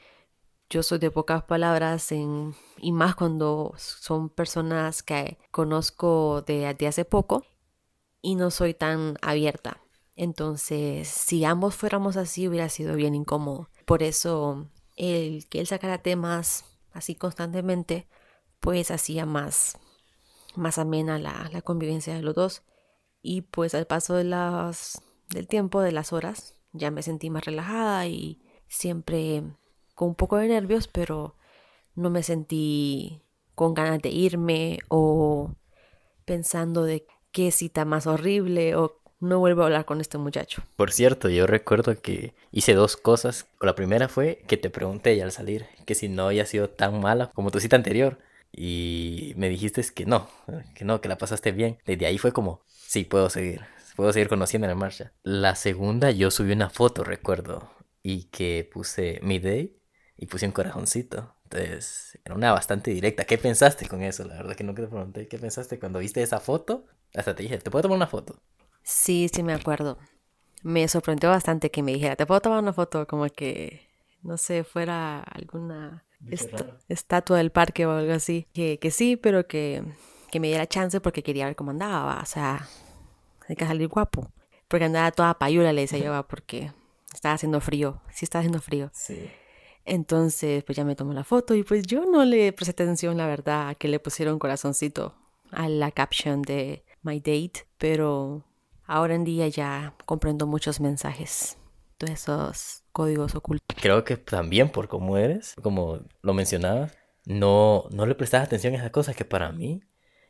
yo 0.70 0.82
soy 0.82 0.98
de 0.98 1.10
pocas 1.10 1.44
palabras 1.44 2.12
en, 2.12 2.54
y 2.78 2.92
más 2.92 3.14
cuando 3.14 3.74
son 3.76 4.28
personas 4.28 5.02
que 5.02 5.38
conozco 5.50 6.42
de, 6.42 6.74
de 6.74 6.86
hace 6.86 7.04
poco 7.04 7.46
y 8.20 8.34
no 8.34 8.50
soy 8.50 8.74
tan 8.74 9.16
abierta. 9.22 9.80
Entonces, 10.16 11.06
si 11.06 11.44
ambos 11.44 11.76
fuéramos 11.76 12.16
así, 12.16 12.48
hubiera 12.48 12.68
sido 12.68 12.96
bien 12.96 13.14
incómodo. 13.14 13.70
Por 13.86 14.02
eso, 14.02 14.66
el 14.96 15.48
que 15.48 15.60
él 15.60 15.68
sacara 15.68 16.02
temas 16.02 16.64
así 16.92 17.14
constantemente, 17.14 18.08
pues 18.58 18.90
hacía 18.90 19.24
más, 19.24 19.78
más 20.58 20.78
amena 20.78 21.18
la, 21.18 21.48
la 21.52 21.62
convivencia 21.62 22.14
de 22.14 22.22
los 22.22 22.34
dos. 22.34 22.62
Y 23.22 23.42
pues 23.42 23.74
al 23.74 23.86
paso 23.86 24.14
de 24.14 24.24
las, 24.24 25.02
del 25.30 25.48
tiempo, 25.48 25.80
de 25.80 25.92
las 25.92 26.12
horas, 26.12 26.54
ya 26.72 26.90
me 26.90 27.02
sentí 27.02 27.30
más 27.30 27.44
relajada 27.44 28.06
y 28.06 28.40
siempre 28.68 29.42
con 29.94 30.08
un 30.08 30.14
poco 30.14 30.36
de 30.36 30.48
nervios, 30.48 30.88
pero 30.88 31.36
no 31.94 32.10
me 32.10 32.22
sentí 32.22 33.22
con 33.54 33.74
ganas 33.74 34.00
de 34.00 34.10
irme 34.10 34.78
o 34.88 35.54
pensando 36.24 36.84
de 36.84 37.06
qué 37.32 37.50
cita 37.50 37.84
más 37.84 38.06
horrible 38.06 38.76
o 38.76 39.00
no 39.20 39.40
vuelvo 39.40 39.62
a 39.62 39.64
hablar 39.64 39.84
con 39.84 40.00
este 40.00 40.18
muchacho. 40.18 40.62
Por 40.76 40.92
cierto, 40.92 41.28
yo 41.28 41.46
recuerdo 41.46 42.00
que 42.00 42.34
hice 42.52 42.74
dos 42.74 42.96
cosas. 42.96 43.46
La 43.60 43.74
primera 43.74 44.08
fue 44.08 44.44
que 44.46 44.56
te 44.56 44.70
pregunté 44.70 45.16
ya 45.16 45.24
al 45.24 45.32
salir 45.32 45.66
que 45.86 45.96
si 45.96 46.08
no 46.08 46.26
había 46.26 46.46
sido 46.46 46.70
tan 46.70 47.00
mala 47.00 47.32
como 47.32 47.50
tu 47.50 47.58
cita 47.58 47.74
anterior 47.74 48.18
y 48.52 49.32
me 49.36 49.48
dijiste 49.48 49.82
que 49.94 50.06
no, 50.06 50.28
que 50.74 50.84
no, 50.84 51.00
que 51.00 51.08
la 51.08 51.18
pasaste 51.18 51.52
bien. 51.52 51.78
Desde 51.86 52.06
ahí 52.06 52.18
fue 52.18 52.32
como, 52.32 52.62
sí, 52.66 53.04
puedo 53.04 53.30
seguir, 53.30 53.62
puedo 53.96 54.12
seguir 54.12 54.28
conociendo 54.28 54.66
en 54.66 54.70
la 54.70 54.74
marcha. 54.74 55.12
La 55.22 55.54
segunda, 55.54 56.10
yo 56.10 56.30
subí 56.30 56.52
una 56.52 56.70
foto, 56.70 57.04
recuerdo, 57.04 57.70
y 58.02 58.24
que 58.24 58.68
puse 58.72 59.20
mi 59.22 59.38
day 59.38 59.78
y 60.16 60.26
puse 60.26 60.46
un 60.46 60.52
corazoncito. 60.52 61.34
Entonces, 61.44 62.18
era 62.24 62.34
una 62.34 62.52
bastante 62.52 62.90
directa. 62.90 63.24
¿Qué 63.24 63.38
pensaste 63.38 63.88
con 63.88 64.02
eso? 64.02 64.24
La 64.24 64.36
verdad 64.36 64.54
que 64.54 64.64
no 64.64 64.74
te 64.74 64.86
pregunté. 64.86 65.28
¿Qué 65.28 65.38
pensaste 65.38 65.78
cuando 65.78 66.00
viste 66.00 66.22
esa 66.22 66.40
foto? 66.40 66.84
Hasta 67.14 67.34
te 67.34 67.42
dije, 67.42 67.58
¿te 67.58 67.70
puedo 67.70 67.82
tomar 67.82 67.96
una 67.96 68.06
foto? 68.06 68.42
Sí, 68.82 69.30
sí 69.32 69.42
me 69.42 69.54
acuerdo. 69.54 69.98
Me 70.62 70.86
sorprendió 70.88 71.30
bastante 71.30 71.70
que 71.70 71.82
me 71.82 71.92
dijera, 71.92 72.16
¿te 72.16 72.26
puedo 72.26 72.40
tomar 72.40 72.62
una 72.62 72.72
foto? 72.72 73.06
Como 73.06 73.28
que, 73.28 73.88
no 74.22 74.36
sé, 74.36 74.64
fuera 74.64 75.20
alguna 75.20 76.04
estatua 76.88 77.38
del 77.38 77.50
parque 77.50 77.86
o 77.86 77.92
algo 77.92 78.12
así. 78.12 78.46
Que, 78.52 78.78
que 78.78 78.90
sí, 78.90 79.16
pero 79.16 79.46
que, 79.46 79.82
que, 80.30 80.40
me 80.40 80.48
diera 80.48 80.66
chance 80.66 81.00
porque 81.00 81.22
quería 81.22 81.46
ver 81.46 81.56
cómo 81.56 81.70
andaba. 81.70 82.20
O 82.22 82.26
sea, 82.26 82.68
hay 83.48 83.56
que 83.56 83.66
salir 83.66 83.88
guapo. 83.88 84.30
Porque 84.68 84.84
andaba 84.84 85.10
toda 85.12 85.38
payula, 85.38 85.72
le 85.72 85.82
decía 85.82 85.98
yo, 85.98 86.28
porque 86.28 86.72
estaba 87.14 87.34
haciendo 87.34 87.60
frío. 87.60 88.02
Sí, 88.10 88.24
estaba 88.24 88.40
haciendo 88.40 88.60
frío. 88.60 88.90
Sí. 88.92 89.30
Entonces, 89.84 90.64
pues 90.64 90.76
ya 90.76 90.84
me 90.84 90.94
tomó 90.94 91.14
la 91.14 91.24
foto 91.24 91.54
y 91.54 91.62
pues 91.62 91.86
yo 91.86 92.04
no 92.04 92.24
le 92.24 92.52
presté 92.52 92.82
atención, 92.82 93.16
la 93.16 93.26
verdad, 93.26 93.70
a 93.70 93.74
que 93.74 93.88
le 93.88 93.98
pusieron 93.98 94.38
corazoncito 94.38 95.14
a 95.50 95.68
la 95.68 95.90
caption 95.90 96.42
de 96.42 96.84
My 97.02 97.20
Date, 97.20 97.66
pero 97.78 98.44
ahora 98.84 99.14
en 99.14 99.24
día 99.24 99.48
ya 99.48 99.94
comprendo 100.04 100.46
muchos 100.46 100.80
mensajes, 100.80 101.56
todos 101.96 102.12
esos 102.12 102.84
códigos 102.98 103.36
ocultos. 103.36 103.76
Creo 103.80 104.02
que 104.02 104.16
también 104.16 104.70
por 104.70 104.88
cómo 104.88 105.18
eres, 105.18 105.54
como 105.62 106.00
lo 106.20 106.34
mencionabas, 106.34 106.98
no, 107.26 107.84
no 107.92 108.06
le 108.06 108.16
prestabas 108.16 108.48
atención 108.48 108.74
a 108.74 108.78
esas 108.78 108.90
cosas 108.90 109.14
que 109.14 109.24
para 109.24 109.52
mí 109.52 109.82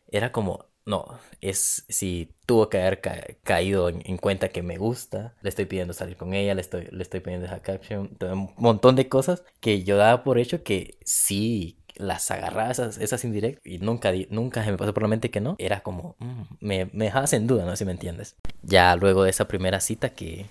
era 0.09 0.33
como, 0.33 0.67
no, 0.85 1.19
es 1.41 1.87
si 1.89 2.35
tuvo 2.45 2.69
que 2.69 2.79
haber 2.79 3.01
caído 3.43 3.89
en, 3.89 4.19
cuenta 4.19 4.51
que 4.51 4.63
me 4.63 4.77
gusta, 4.77 5.35
le 5.41 5.49
estoy 5.49 5.65
pidiendo 5.65 5.95
salir 5.95 6.19
con 6.19 6.35
ella, 6.35 6.55
le 6.55 6.61
estoy, 6.61 6.89
le 6.91 7.03
estoy 7.03 7.21
pidiendo 7.21 7.47
esa 7.47 7.63
caption, 7.63 8.19
un 8.21 8.53
montón 8.59 8.97
de 8.97 9.09
cosas 9.09 9.45
que 9.61 9.83
yo 9.83 9.97
daba 9.97 10.23
por 10.23 10.39
hecho 10.39 10.63
que 10.63 10.99
sí 11.07 11.79
las 11.95 12.31
agarraba 12.31 12.71
esas, 12.71 12.99
esas 12.99 13.25
indirectas 13.25 13.63
y 13.65 13.79
nunca, 13.79 14.13
nunca 14.29 14.63
se 14.63 14.73
me 14.73 14.77
pasó 14.77 14.93
por 14.93 15.05
la 15.05 15.09
mente 15.09 15.31
que 15.31 15.41
no, 15.41 15.57
era 15.57 15.81
como, 15.81 16.17
mm, 16.19 16.43
me, 16.61 16.85
me 16.93 17.07
dejabas 17.07 17.33
en 17.33 17.47
duda, 17.47 17.65
no 17.65 17.71
sé 17.71 17.79
si 17.79 17.85
me 17.87 17.93
entiendes. 17.93 18.37
Ya 18.63 18.95
luego 18.95 19.23
de 19.23 19.31
esa 19.31 19.49
primera 19.49 19.81
cita 19.81 20.11
que 20.11 20.51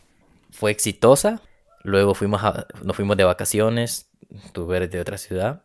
fue 0.49 0.71
exitosa, 0.71 1.43
Luego 1.87 2.15
fuimos 2.15 2.41
nos 2.83 2.97
fuimos 2.97 3.15
de 3.15 3.23
vacaciones, 3.23 4.09
tuve 4.51 4.89
de 4.89 4.99
otra 4.99 5.17
ciudad 5.17 5.63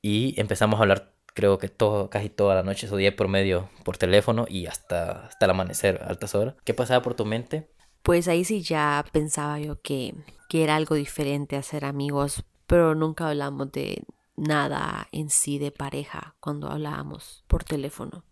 y 0.00 0.40
empezamos 0.40 0.80
a 0.80 0.84
hablar 0.84 1.12
creo 1.34 1.58
que 1.58 1.68
todo, 1.68 2.08
casi 2.08 2.30
toda 2.30 2.54
la 2.54 2.62
noche, 2.62 2.86
esos 2.86 2.96
día 2.96 3.14
por 3.14 3.28
medio, 3.28 3.68
por 3.84 3.98
teléfono 3.98 4.46
y 4.48 4.64
hasta, 4.64 5.26
hasta 5.26 5.44
el 5.44 5.50
amanecer, 5.50 6.00
altas 6.02 6.34
horas. 6.34 6.54
¿Qué 6.64 6.72
pasaba 6.72 7.02
por 7.02 7.12
tu 7.12 7.26
mente? 7.26 7.68
Pues 8.02 8.26
ahí 8.26 8.42
sí 8.42 8.62
ya 8.62 9.04
pensaba 9.12 9.58
yo 9.58 9.78
que, 9.82 10.14
que 10.48 10.64
era 10.64 10.76
algo 10.76 10.94
diferente 10.94 11.56
hacer 11.56 11.84
amigos, 11.84 12.42
pero 12.66 12.94
nunca 12.94 13.28
hablamos 13.28 13.70
de 13.70 14.04
nada 14.34 15.08
en 15.12 15.28
sí 15.28 15.58
de 15.58 15.72
pareja 15.72 16.36
cuando 16.40 16.70
hablábamos 16.70 17.44
por 17.48 17.64
teléfono. 17.64 18.24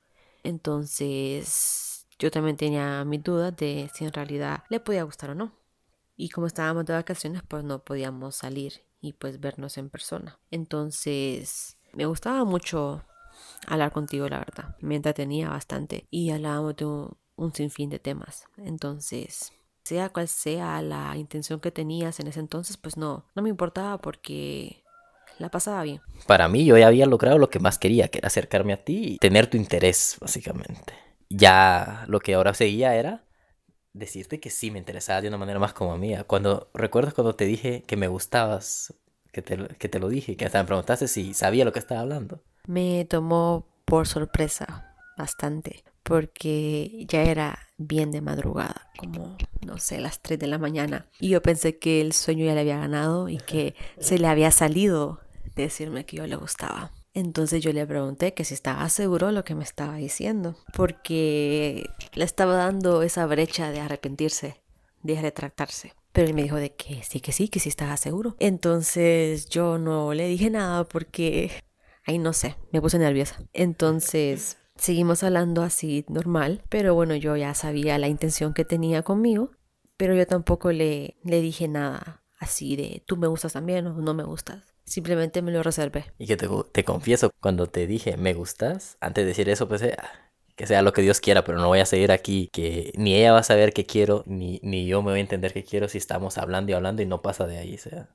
Entonces 0.44 2.06
yo 2.18 2.30
también 2.30 2.56
tenía 2.56 3.04
mis 3.04 3.22
dudas 3.22 3.54
de 3.54 3.90
si 3.92 4.06
en 4.06 4.14
realidad 4.14 4.64
le 4.70 4.80
podía 4.80 5.02
gustar 5.02 5.28
o 5.28 5.34
no. 5.34 5.65
Y 6.16 6.30
como 6.30 6.46
estábamos 6.46 6.86
de 6.86 6.94
vacaciones, 6.94 7.42
pues 7.46 7.62
no 7.62 7.84
podíamos 7.84 8.36
salir 8.36 8.82
y 9.00 9.12
pues 9.12 9.38
vernos 9.38 9.76
en 9.78 9.90
persona. 9.90 10.38
Entonces, 10.50 11.76
me 11.92 12.06
gustaba 12.06 12.44
mucho 12.44 13.02
hablar 13.66 13.92
contigo, 13.92 14.28
la 14.28 14.38
verdad. 14.38 14.76
Me 14.80 14.96
entretenía 14.96 15.50
bastante. 15.50 16.06
Y 16.10 16.30
hablábamos 16.30 16.76
de 16.76 16.84
un 16.84 17.54
sinfín 17.54 17.90
de 17.90 17.98
temas. 17.98 18.46
Entonces, 18.56 19.52
sea 19.84 20.08
cual 20.08 20.28
sea 20.28 20.82
la 20.82 21.16
intención 21.16 21.60
que 21.60 21.70
tenías 21.70 22.18
en 22.18 22.28
ese 22.28 22.40
entonces, 22.40 22.76
pues 22.76 22.96
no, 22.96 23.24
no 23.34 23.42
me 23.42 23.50
importaba 23.50 23.98
porque 23.98 24.82
la 25.38 25.50
pasaba 25.50 25.82
bien. 25.82 26.00
Para 26.26 26.48
mí 26.48 26.64
yo 26.64 26.76
ya 26.76 26.88
había 26.88 27.06
logrado 27.06 27.38
lo 27.38 27.50
que 27.50 27.60
más 27.60 27.78
quería, 27.78 28.08
que 28.08 28.18
era 28.18 28.28
acercarme 28.28 28.72
a 28.72 28.84
ti 28.84 29.14
y 29.14 29.18
tener 29.18 29.48
tu 29.48 29.56
interés, 29.56 30.16
básicamente. 30.20 30.94
Ya 31.28 32.04
lo 32.08 32.20
que 32.20 32.34
ahora 32.34 32.54
seguía 32.54 32.94
era 32.96 33.25
decirte 33.98 34.40
que 34.40 34.50
sí 34.50 34.70
me 34.70 34.78
interesaba 34.78 35.22
de 35.22 35.28
una 35.28 35.38
manera 35.38 35.58
más 35.58 35.72
como 35.72 35.96
mía. 35.98 36.24
Cuando, 36.24 36.68
¿recuerdas 36.74 37.14
cuando 37.14 37.34
te 37.34 37.44
dije 37.44 37.82
que 37.86 37.96
me 37.96 38.08
gustabas? 38.08 38.94
Que 39.32 39.42
te, 39.42 39.56
que 39.76 39.88
te 39.88 39.98
lo 39.98 40.08
dije, 40.08 40.36
que 40.36 40.46
hasta 40.46 40.62
me 40.62 40.66
preguntaste 40.66 41.08
si 41.08 41.34
sabía 41.34 41.64
lo 41.64 41.72
que 41.72 41.78
estaba 41.78 42.00
hablando. 42.00 42.42
Me 42.66 43.04
tomó 43.04 43.66
por 43.84 44.06
sorpresa 44.06 44.94
bastante, 45.18 45.84
porque 46.02 47.04
ya 47.08 47.22
era 47.22 47.58
bien 47.76 48.10
de 48.10 48.20
madrugada, 48.20 48.90
como, 48.98 49.36
no 49.64 49.78
sé, 49.78 50.00
las 50.00 50.20
3 50.20 50.38
de 50.38 50.46
la 50.46 50.58
mañana. 50.58 51.06
Y 51.20 51.30
yo 51.30 51.42
pensé 51.42 51.78
que 51.78 52.00
el 52.00 52.12
sueño 52.12 52.46
ya 52.46 52.54
le 52.54 52.60
había 52.60 52.78
ganado 52.78 53.28
y 53.28 53.38
que 53.38 53.74
se 53.98 54.18
le 54.18 54.26
había 54.26 54.50
salido 54.50 55.20
decirme 55.54 56.06
que 56.06 56.16
yo 56.16 56.26
le 56.26 56.36
gustaba. 56.36 56.92
Entonces 57.16 57.62
yo 57.62 57.72
le 57.72 57.86
pregunté 57.86 58.34
que 58.34 58.44
si 58.44 58.52
estaba 58.52 58.86
seguro 58.90 59.32
lo 59.32 59.42
que 59.42 59.54
me 59.54 59.64
estaba 59.64 59.96
diciendo, 59.96 60.54
porque 60.74 61.88
le 62.12 62.24
estaba 62.26 62.56
dando 62.56 63.00
esa 63.00 63.24
brecha 63.24 63.70
de 63.70 63.80
arrepentirse, 63.80 64.60
de 65.02 65.18
retractarse. 65.22 65.94
Pero 66.12 66.28
él 66.28 66.34
me 66.34 66.42
dijo 66.42 66.56
de 66.56 66.74
que 66.74 67.02
sí, 67.04 67.20
que 67.20 67.32
sí, 67.32 67.48
que 67.48 67.58
sí 67.58 67.70
estaba 67.70 67.96
seguro. 67.96 68.36
Entonces 68.38 69.48
yo 69.48 69.78
no 69.78 70.12
le 70.12 70.28
dije 70.28 70.50
nada 70.50 70.84
porque, 70.84 71.50
ahí 72.04 72.18
no 72.18 72.34
sé, 72.34 72.56
me 72.70 72.82
puse 72.82 72.98
nerviosa. 72.98 73.42
Entonces 73.54 74.58
seguimos 74.74 75.22
hablando 75.22 75.62
así 75.62 76.04
normal, 76.08 76.64
pero 76.68 76.94
bueno, 76.94 77.16
yo 77.16 77.34
ya 77.34 77.54
sabía 77.54 77.96
la 77.96 78.08
intención 78.08 78.52
que 78.52 78.66
tenía 78.66 79.02
conmigo, 79.02 79.52
pero 79.96 80.14
yo 80.14 80.26
tampoco 80.26 80.70
le, 80.70 81.16
le 81.24 81.40
dije 81.40 81.66
nada 81.66 82.22
así 82.38 82.76
de 82.76 83.02
tú 83.06 83.16
me 83.16 83.26
gustas 83.26 83.54
también 83.54 83.86
o 83.86 83.94
no 83.94 84.12
me 84.12 84.24
gustas. 84.24 84.75
Simplemente 84.86 85.42
me 85.42 85.50
lo 85.50 85.62
reservé. 85.62 86.06
Y 86.18 86.26
que 86.26 86.36
te, 86.36 86.48
te 86.72 86.84
confieso, 86.84 87.30
cuando 87.40 87.66
te 87.66 87.86
dije 87.86 88.16
me 88.16 88.34
gustas, 88.34 88.96
antes 89.00 89.24
de 89.24 89.28
decir 89.28 89.48
eso 89.48 89.68
pensé, 89.68 89.96
ah, 89.98 90.26
que 90.54 90.66
sea 90.66 90.82
lo 90.82 90.92
que 90.92 91.02
Dios 91.02 91.20
quiera, 91.20 91.44
pero 91.44 91.58
no 91.58 91.68
voy 91.68 91.80
a 91.80 91.86
seguir 91.86 92.10
aquí, 92.12 92.48
que 92.52 92.92
ni 92.96 93.14
ella 93.14 93.32
va 93.32 93.40
a 93.40 93.42
saber 93.42 93.72
qué 93.72 93.84
quiero, 93.84 94.22
ni, 94.26 94.58
ni 94.62 94.86
yo 94.86 95.02
me 95.02 95.10
voy 95.10 95.18
a 95.18 95.22
entender 95.22 95.52
qué 95.52 95.64
quiero 95.64 95.88
si 95.88 95.98
estamos 95.98 96.38
hablando 96.38 96.72
y 96.72 96.74
hablando 96.74 97.02
y 97.02 97.06
no 97.06 97.20
pasa 97.20 97.46
de 97.46 97.58
ahí. 97.58 97.74
O 97.74 97.78
sea, 97.78 98.08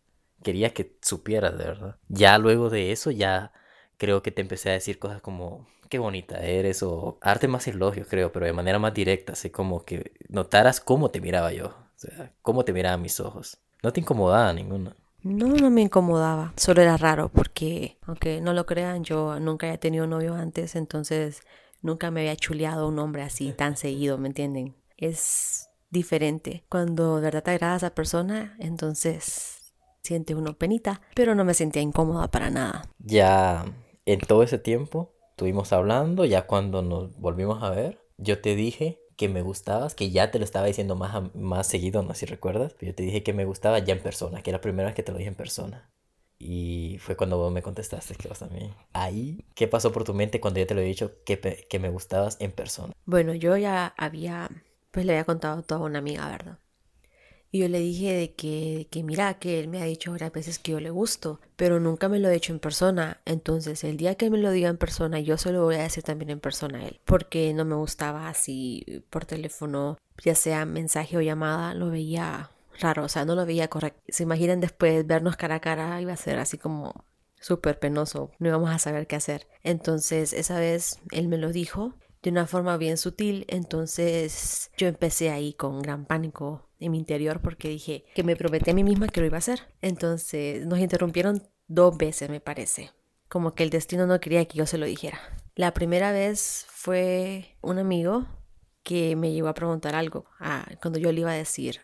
quería 0.43 0.73
que 0.73 0.97
supieras 1.01 1.57
de 1.57 1.65
verdad. 1.65 1.97
Ya 2.07 2.37
luego 2.39 2.69
de 2.69 2.91
eso, 2.91 3.11
ya 3.11 3.51
creo 3.97 4.23
que 4.23 4.31
te 4.31 4.41
empecé 4.41 4.71
a 4.71 4.73
decir 4.73 4.97
cosas 4.97 5.21
como, 5.21 5.67
qué 5.89 5.99
bonita 5.99 6.39
eres, 6.39 6.81
o 6.83 7.19
arte 7.21 7.47
más 7.47 7.67
elogios, 7.67 8.07
creo, 8.09 8.31
pero 8.31 8.47
de 8.47 8.53
manera 8.53 8.79
más 8.79 8.93
directa, 8.93 9.33
así 9.33 9.51
como 9.51 9.85
que 9.85 10.13
notaras 10.29 10.79
cómo 10.79 11.11
te 11.11 11.21
miraba 11.21 11.53
yo, 11.53 11.67
o 11.67 11.99
sea, 11.99 12.33
cómo 12.41 12.65
te 12.65 12.73
miraban 12.73 13.01
mis 13.01 13.19
ojos. 13.19 13.59
No 13.83 13.93
te 13.93 13.99
incomodaba 13.99 14.51
ninguna. 14.53 14.95
No, 15.23 15.47
no 15.47 15.69
me 15.69 15.81
incomodaba, 15.81 16.53
solo 16.57 16.81
era 16.81 16.97
raro 16.97 17.29
porque, 17.29 17.97
aunque 18.07 18.41
no 18.41 18.53
lo 18.53 18.65
crean, 18.65 19.03
yo 19.03 19.39
nunca 19.39 19.67
había 19.67 19.79
tenido 19.79 20.07
novio 20.07 20.33
antes, 20.33 20.75
entonces 20.75 21.43
nunca 21.81 22.09
me 22.09 22.21
había 22.21 22.35
chuleado 22.35 22.87
un 22.87 22.97
hombre 22.97 23.21
así 23.21 23.51
tan 23.51 23.77
seguido, 23.77 24.17
¿me 24.17 24.29
entienden? 24.29 24.75
Es 24.97 25.69
diferente. 25.91 26.63
Cuando 26.69 27.17
de 27.17 27.21
verdad 27.21 27.43
te 27.43 27.51
agrada 27.51 27.73
a 27.73 27.77
esa 27.77 27.89
persona, 27.93 28.55
entonces 28.59 29.73
siente 30.01 30.33
uno 30.33 30.57
penita, 30.57 31.01
pero 31.13 31.35
no 31.35 31.45
me 31.45 31.53
sentía 31.53 31.83
incómoda 31.83 32.29
para 32.29 32.49
nada. 32.49 32.89
Ya 32.97 33.65
en 34.05 34.19
todo 34.21 34.41
ese 34.41 34.57
tiempo 34.57 35.13
estuvimos 35.31 35.71
hablando, 35.71 36.25
ya 36.25 36.47
cuando 36.47 36.81
nos 36.81 37.15
volvimos 37.17 37.61
a 37.61 37.69
ver, 37.69 37.99
yo 38.17 38.41
te 38.41 38.55
dije 38.55 38.99
que 39.21 39.29
me 39.29 39.43
gustabas, 39.43 39.93
que 39.93 40.09
ya 40.09 40.31
te 40.31 40.39
lo 40.39 40.45
estaba 40.45 40.65
diciendo 40.65 40.95
más, 40.95 41.35
más 41.35 41.67
seguido, 41.67 42.01
no 42.01 42.15
sé 42.15 42.21
si 42.21 42.25
recuerdas, 42.25 42.73
pero 42.73 42.91
yo 42.91 42.95
te 42.95 43.03
dije 43.03 43.21
que 43.21 43.33
me 43.33 43.45
gustaba 43.45 43.77
ya 43.77 43.93
en 43.93 44.01
persona, 44.01 44.41
que 44.41 44.49
era 44.49 44.57
la 44.57 44.61
primera 44.63 44.87
vez 44.87 44.95
que 44.95 45.03
te 45.03 45.11
lo 45.11 45.19
dije 45.19 45.27
en 45.27 45.35
persona. 45.35 45.91
Y 46.39 46.97
fue 46.99 47.15
cuando 47.15 47.37
vos 47.37 47.53
me 47.53 47.61
contestaste 47.61 48.15
que 48.15 48.27
vas 48.27 48.41
a 48.41 48.47
mí. 48.47 48.73
Ahí, 48.93 49.45
¿qué 49.53 49.67
pasó 49.67 49.91
por 49.91 50.05
tu 50.05 50.15
mente 50.15 50.41
cuando 50.41 50.59
yo 50.59 50.65
te 50.65 50.73
lo 50.73 50.81
he 50.81 50.85
dicho 50.85 51.11
que, 51.23 51.37
que 51.39 51.77
me 51.77 51.89
gustabas 51.89 52.37
en 52.39 52.51
persona? 52.51 52.93
Bueno, 53.05 53.35
yo 53.35 53.55
ya 53.57 53.93
había, 53.95 54.49
pues 54.89 55.05
le 55.05 55.13
había 55.13 55.25
contado 55.25 55.61
todo 55.61 55.83
a 55.83 55.85
una 55.85 55.99
amiga, 55.99 56.27
¿verdad? 56.27 56.57
Y 57.51 57.59
yo 57.59 57.67
le 57.67 57.79
dije 57.79 58.13
de 58.13 58.33
que, 58.33 58.87
que 58.89 59.03
mira, 59.03 59.33
que 59.35 59.59
él 59.59 59.67
me 59.67 59.81
ha 59.81 59.85
dicho 59.85 60.11
varias 60.11 60.31
veces 60.31 60.57
que 60.57 60.71
yo 60.71 60.79
le 60.79 60.89
gusto, 60.89 61.41
pero 61.57 61.81
nunca 61.81 62.07
me 62.07 62.17
lo 62.17 62.29
he 62.29 62.33
dicho 62.33 62.53
en 62.53 62.59
persona. 62.59 63.19
Entonces, 63.25 63.83
el 63.83 63.97
día 63.97 64.15
que 64.15 64.29
me 64.29 64.37
lo 64.37 64.51
diga 64.51 64.69
en 64.69 64.77
persona, 64.77 65.19
yo 65.19 65.37
se 65.37 65.51
lo 65.51 65.63
voy 65.65 65.75
a 65.75 65.83
decir 65.83 66.03
también 66.03 66.29
en 66.29 66.39
persona 66.39 66.79
a 66.79 66.85
él. 66.87 67.01
Porque 67.03 67.53
no 67.53 67.65
me 67.65 67.75
gustaba 67.75 68.29
así 68.29 69.03
por 69.09 69.25
teléfono, 69.25 69.97
ya 70.23 70.33
sea 70.33 70.65
mensaje 70.65 71.17
o 71.17 71.21
llamada, 71.21 71.73
lo 71.73 71.89
veía 71.89 72.51
raro, 72.79 73.03
o 73.03 73.09
sea, 73.09 73.25
no 73.25 73.35
lo 73.35 73.45
veía 73.45 73.67
correcto. 73.67 74.01
Se 74.07 74.23
imaginan 74.23 74.61
después 74.61 75.05
vernos 75.05 75.35
cara 75.35 75.55
a 75.55 75.59
cara, 75.59 76.01
iba 76.01 76.13
a 76.13 76.17
ser 76.17 76.39
así 76.39 76.57
como 76.57 77.05
súper 77.39 77.79
penoso, 77.79 78.31
no 78.39 78.47
íbamos 78.47 78.69
a 78.69 78.79
saber 78.79 79.07
qué 79.07 79.17
hacer. 79.17 79.47
Entonces, 79.63 80.31
esa 80.31 80.59
vez 80.59 80.99
él 81.11 81.27
me 81.27 81.37
lo 81.37 81.51
dijo 81.51 81.95
de 82.21 82.29
una 82.29 82.45
forma 82.47 82.77
bien 82.77 82.97
sutil, 82.97 83.45
entonces 83.47 84.71
yo 84.77 84.87
empecé 84.87 85.31
ahí 85.31 85.53
con 85.53 85.81
gran 85.81 86.05
pánico 86.05 86.69
en 86.79 86.91
mi 86.91 86.99
interior 86.99 87.41
porque 87.41 87.69
dije 87.69 88.05
que 88.13 88.23
me 88.23 88.35
prometí 88.35 88.69
a 88.69 88.73
mí 88.73 88.83
misma 88.83 89.07
que 89.07 89.21
lo 89.21 89.27
iba 89.27 89.37
a 89.37 89.39
hacer. 89.39 89.73
Entonces 89.81 90.65
nos 90.65 90.79
interrumpieron 90.79 91.47
dos 91.67 91.97
veces, 91.97 92.29
me 92.29 92.39
parece. 92.39 92.91
Como 93.27 93.55
que 93.55 93.63
el 93.63 93.69
destino 93.69 94.05
no 94.07 94.19
quería 94.19 94.45
que 94.45 94.57
yo 94.57 94.65
se 94.65 94.77
lo 94.77 94.85
dijera. 94.85 95.19
La 95.55 95.73
primera 95.73 96.11
vez 96.11 96.65
fue 96.69 97.57
un 97.61 97.79
amigo 97.79 98.25
que 98.83 99.15
me 99.15 99.31
llegó 99.31 99.47
a 99.47 99.53
preguntar 99.53 99.95
algo 99.95 100.25
cuando 100.81 100.99
yo 100.99 101.11
le 101.11 101.21
iba 101.21 101.31
a 101.31 101.35
decir 101.35 101.81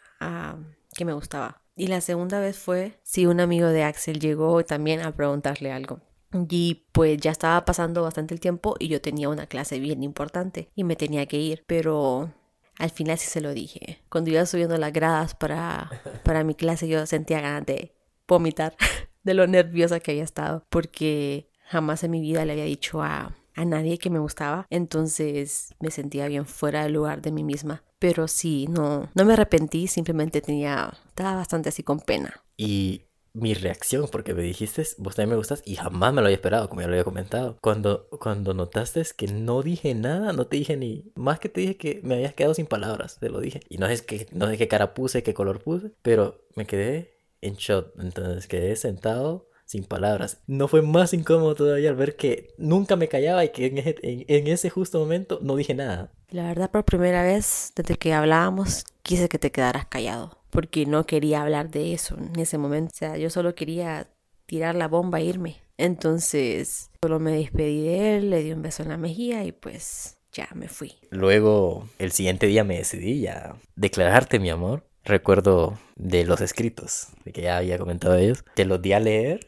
que 0.93 1.05
me 1.05 1.13
gustaba. 1.13 1.61
Y 1.75 1.87
la 1.87 2.01
segunda 2.01 2.39
vez 2.39 2.57
fue 2.57 2.99
si 3.03 3.27
un 3.27 3.39
amigo 3.39 3.67
de 3.67 3.83
Axel 3.83 4.19
llegó 4.19 4.65
también 4.65 5.01
a 5.01 5.15
preguntarle 5.15 5.71
algo. 5.71 6.01
Y 6.49 6.85
pues 6.91 7.19
ya 7.19 7.31
estaba 7.31 7.63
pasando 7.65 8.03
bastante 8.03 8.33
el 8.33 8.39
tiempo 8.39 8.75
y 8.79 8.87
yo 8.87 9.01
tenía 9.01 9.29
una 9.29 9.47
clase 9.47 9.79
bien 9.79 10.03
importante 10.03 10.69
y 10.75 10.83
me 10.83 10.95
tenía 10.95 11.25
que 11.25 11.37
ir, 11.37 11.63
pero 11.67 12.33
al 12.77 12.89
final 12.89 13.17
sí 13.17 13.27
se 13.27 13.41
lo 13.41 13.53
dije. 13.53 13.99
Cuando 14.09 14.29
iba 14.29 14.45
subiendo 14.45 14.77
las 14.77 14.93
gradas 14.93 15.35
para, 15.35 15.89
para 16.23 16.43
mi 16.43 16.55
clase 16.55 16.87
yo 16.87 17.05
sentía 17.05 17.41
ganas 17.41 17.65
de 17.65 17.95
vomitar 18.27 18.75
de 19.23 19.33
lo 19.33 19.47
nerviosa 19.47 19.99
que 19.99 20.11
había 20.11 20.23
estado 20.23 20.65
porque 20.69 21.49
jamás 21.63 22.03
en 22.03 22.11
mi 22.11 22.21
vida 22.21 22.45
le 22.45 22.53
había 22.53 22.65
dicho 22.65 23.01
a, 23.01 23.35
a 23.55 23.65
nadie 23.65 23.97
que 23.97 24.09
me 24.09 24.19
gustaba. 24.19 24.67
Entonces 24.69 25.75
me 25.79 25.91
sentía 25.91 26.27
bien 26.27 26.45
fuera 26.45 26.83
del 26.83 26.93
lugar 26.93 27.21
de 27.21 27.31
mí 27.31 27.43
misma. 27.43 27.83
Pero 27.99 28.27
sí, 28.27 28.67
no, 28.69 29.09
no 29.15 29.25
me 29.25 29.33
arrepentí, 29.33 29.87
simplemente 29.87 30.39
tenía, 30.39 30.93
estaba 31.07 31.35
bastante 31.35 31.69
así 31.69 31.81
con 31.81 31.99
pena. 31.99 32.43
Y 32.55 33.06
mi 33.37 33.53
reacción, 33.53 34.07
porque 34.11 34.33
me 34.33 34.41
dijiste, 34.41 34.83
vos 34.97 35.15
también 35.15 35.31
me 35.31 35.35
gustas, 35.35 35.61
y 35.65 35.75
jamás 35.75 36.13
me 36.13 36.21
lo 36.21 36.27
había 36.27 36.35
esperado, 36.35 36.69
como 36.69 36.81
ya 36.81 36.87
lo 36.87 36.93
había 36.93 37.03
comentado. 37.03 37.57
Cuando, 37.61 38.07
cuando 38.19 38.53
notaste 38.53 39.03
que 39.15 39.27
no 39.27 39.61
dije 39.61 39.93
nada, 39.93 40.33
no 40.33 40.47
te 40.47 40.57
dije 40.57 40.75
ni, 40.75 41.11
más 41.15 41.39
que 41.39 41.49
te 41.49 41.61
dije 41.61 41.77
que 41.77 42.01
me 42.03 42.15
habías 42.15 42.33
quedado 42.33 42.55
sin 42.55 42.65
palabras, 42.65 43.19
te 43.19 43.29
lo 43.29 43.39
dije. 43.39 43.59
Y 43.69 43.77
no 43.77 43.87
sé, 43.87 44.03
qué, 44.05 44.27
no 44.31 44.47
sé 44.47 44.57
qué 44.57 44.67
cara 44.67 44.93
puse, 44.93 45.23
qué 45.23 45.33
color 45.33 45.61
puse, 45.61 45.91
pero 46.01 46.43
me 46.55 46.65
quedé 46.65 47.13
en 47.41 47.55
shot, 47.55 47.93
entonces 47.99 48.47
quedé 48.47 48.75
sentado 48.75 49.47
sin 49.65 49.83
palabras. 49.83 50.41
No 50.47 50.67
fue 50.67 50.81
más 50.81 51.13
incómodo 51.13 51.53
todavía 51.53 51.89
al 51.89 51.95
ver 51.95 52.15
que 52.15 52.55
nunca 52.57 52.95
me 52.95 53.07
callaba 53.07 53.45
y 53.45 53.49
que 53.49 53.67
en 53.67 53.77
ese, 53.77 53.95
en 54.01 54.47
ese 54.47 54.69
justo 54.69 54.99
momento 54.99 55.39
no 55.43 55.55
dije 55.55 55.75
nada. 55.75 56.11
La 56.29 56.47
verdad, 56.47 56.71
por 56.71 56.85
primera 56.85 57.21
vez 57.21 57.73
desde 57.75 57.97
que 57.97 58.13
hablábamos, 58.13 58.85
quise 59.03 59.29
que 59.29 59.37
te 59.37 59.51
quedaras 59.51 59.85
callado 59.85 60.36
porque 60.49 60.85
no 60.85 61.05
quería 61.05 61.41
hablar 61.41 61.69
de 61.69 61.93
eso 61.93 62.17
en 62.17 62.39
ese 62.39 62.57
momento. 62.57 62.91
O 62.93 62.97
sea, 62.97 63.17
yo 63.17 63.29
solo 63.29 63.55
quería 63.55 64.07
tirar 64.45 64.75
la 64.75 64.87
bomba 64.87 65.19
e 65.19 65.25
irme. 65.25 65.57
Entonces, 65.77 66.89
solo 67.01 67.19
me 67.19 67.31
despedí 67.31 67.83
de 67.83 68.17
él, 68.17 68.29
le 68.29 68.43
di 68.43 68.51
un 68.51 68.61
beso 68.61 68.83
en 68.83 68.89
la 68.89 68.97
mejilla 68.97 69.43
y 69.43 69.51
pues 69.51 70.17
ya 70.31 70.49
me 70.55 70.67
fui. 70.67 70.95
Luego, 71.11 71.87
el 71.99 72.11
siguiente 72.11 72.47
día 72.47 72.63
me 72.63 72.77
decidí 72.77 73.21
ya 73.21 73.55
declararte 73.75 74.39
mi 74.39 74.49
amor. 74.49 74.87
Recuerdo 75.03 75.79
de 75.95 76.25
los 76.25 76.41
escritos, 76.41 77.07
de 77.23 77.31
que 77.31 77.43
ya 77.43 77.57
había 77.57 77.77
comentado 77.77 78.15
ellos, 78.15 78.43
te 78.55 78.65
los 78.65 78.81
di 78.81 78.91
a 78.93 78.99
leer. 78.99 79.39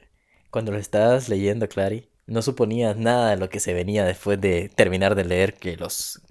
Cuando 0.52 0.72
los 0.72 0.80
estabas 0.80 1.28
leyendo, 1.28 1.68
Clary, 1.68 2.10
no 2.28 2.42
suponías 2.42 2.96
nada 2.96 3.32
de 3.32 3.38
lo 3.38 3.50
que 3.50 3.60
se 3.60 3.74
venía 3.74 4.06
después 4.06 4.40
de 4.40 4.70
terminar 4.70 5.16
de 5.16 5.26
leer 5.26 5.56
que 5.56 5.76
los 5.76 6.22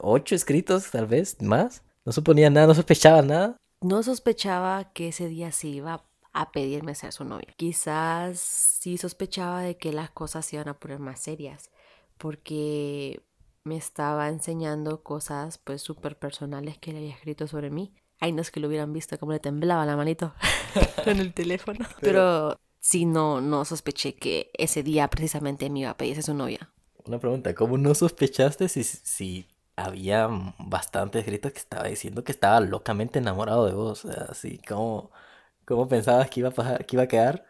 ocho 0.00 0.34
escritos, 0.34 0.90
tal 0.90 1.06
vez, 1.06 1.36
más. 1.42 1.82
No 2.04 2.12
suponía 2.12 2.48
nada, 2.48 2.68
no 2.68 2.74
sospechaba 2.74 3.22
nada. 3.22 3.56
No 3.80 4.02
sospechaba 4.02 4.92
que 4.92 5.08
ese 5.08 5.28
día 5.28 5.52
se 5.52 5.68
iba 5.68 6.04
a 6.32 6.52
pedirme 6.52 6.94
ser 6.94 7.12
su 7.12 7.24
novia. 7.24 7.54
Quizás 7.56 8.40
sí 8.40 8.98
sospechaba 8.98 9.62
de 9.62 9.76
que 9.76 9.92
las 9.92 10.10
cosas 10.10 10.46
se 10.46 10.56
iban 10.56 10.68
a 10.68 10.78
poner 10.78 10.98
más 10.98 11.20
serias, 11.20 11.70
porque 12.16 13.22
me 13.64 13.76
estaba 13.76 14.28
enseñando 14.28 15.02
cosas 15.02 15.58
pues 15.58 15.82
súper 15.82 16.18
personales 16.18 16.78
que 16.78 16.92
le 16.92 16.98
había 16.98 17.14
escrito 17.14 17.46
sobre 17.46 17.70
mí. 17.70 17.94
Ay, 18.18 18.32
no 18.32 18.42
es 18.42 18.50
que 18.50 18.58
lo 18.58 18.66
hubieran 18.66 18.92
visto 18.92 19.16
como 19.18 19.32
le 19.32 19.38
temblaba 19.38 19.86
la 19.86 19.96
manito 19.96 20.34
con 21.04 21.20
el 21.20 21.32
teléfono. 21.32 21.86
Pero, 22.00 22.58
sí, 22.80 23.04
no, 23.04 23.40
no 23.40 23.64
sospeché 23.64 24.16
que 24.16 24.50
ese 24.54 24.82
día 24.82 25.08
precisamente 25.08 25.70
me 25.70 25.80
iba 25.80 25.90
a 25.90 25.96
pedirse 25.96 26.22
su 26.22 26.34
novia. 26.34 26.72
Una 27.04 27.20
pregunta, 27.20 27.54
¿cómo 27.54 27.78
no 27.78 27.94
sospechaste 27.94 28.68
si, 28.68 28.82
si 28.82 29.46
había 29.78 30.28
bastante 30.58 31.20
escritos 31.20 31.52
que 31.52 31.58
estaba 31.58 31.84
diciendo 31.88 32.24
que 32.24 32.32
estaba 32.32 32.60
locamente 32.60 33.18
enamorado 33.18 33.66
de 33.66 33.72
vos. 33.74 34.04
Así 34.04 34.58
como, 34.58 35.10
¿cómo 35.64 35.88
pensabas 35.88 36.30
que 36.30 36.40
iba 36.40 36.48
a 36.50 36.52
pasar, 36.52 36.84
que 36.86 36.96
iba 36.96 37.04
a 37.04 37.08
quedar? 37.08 37.46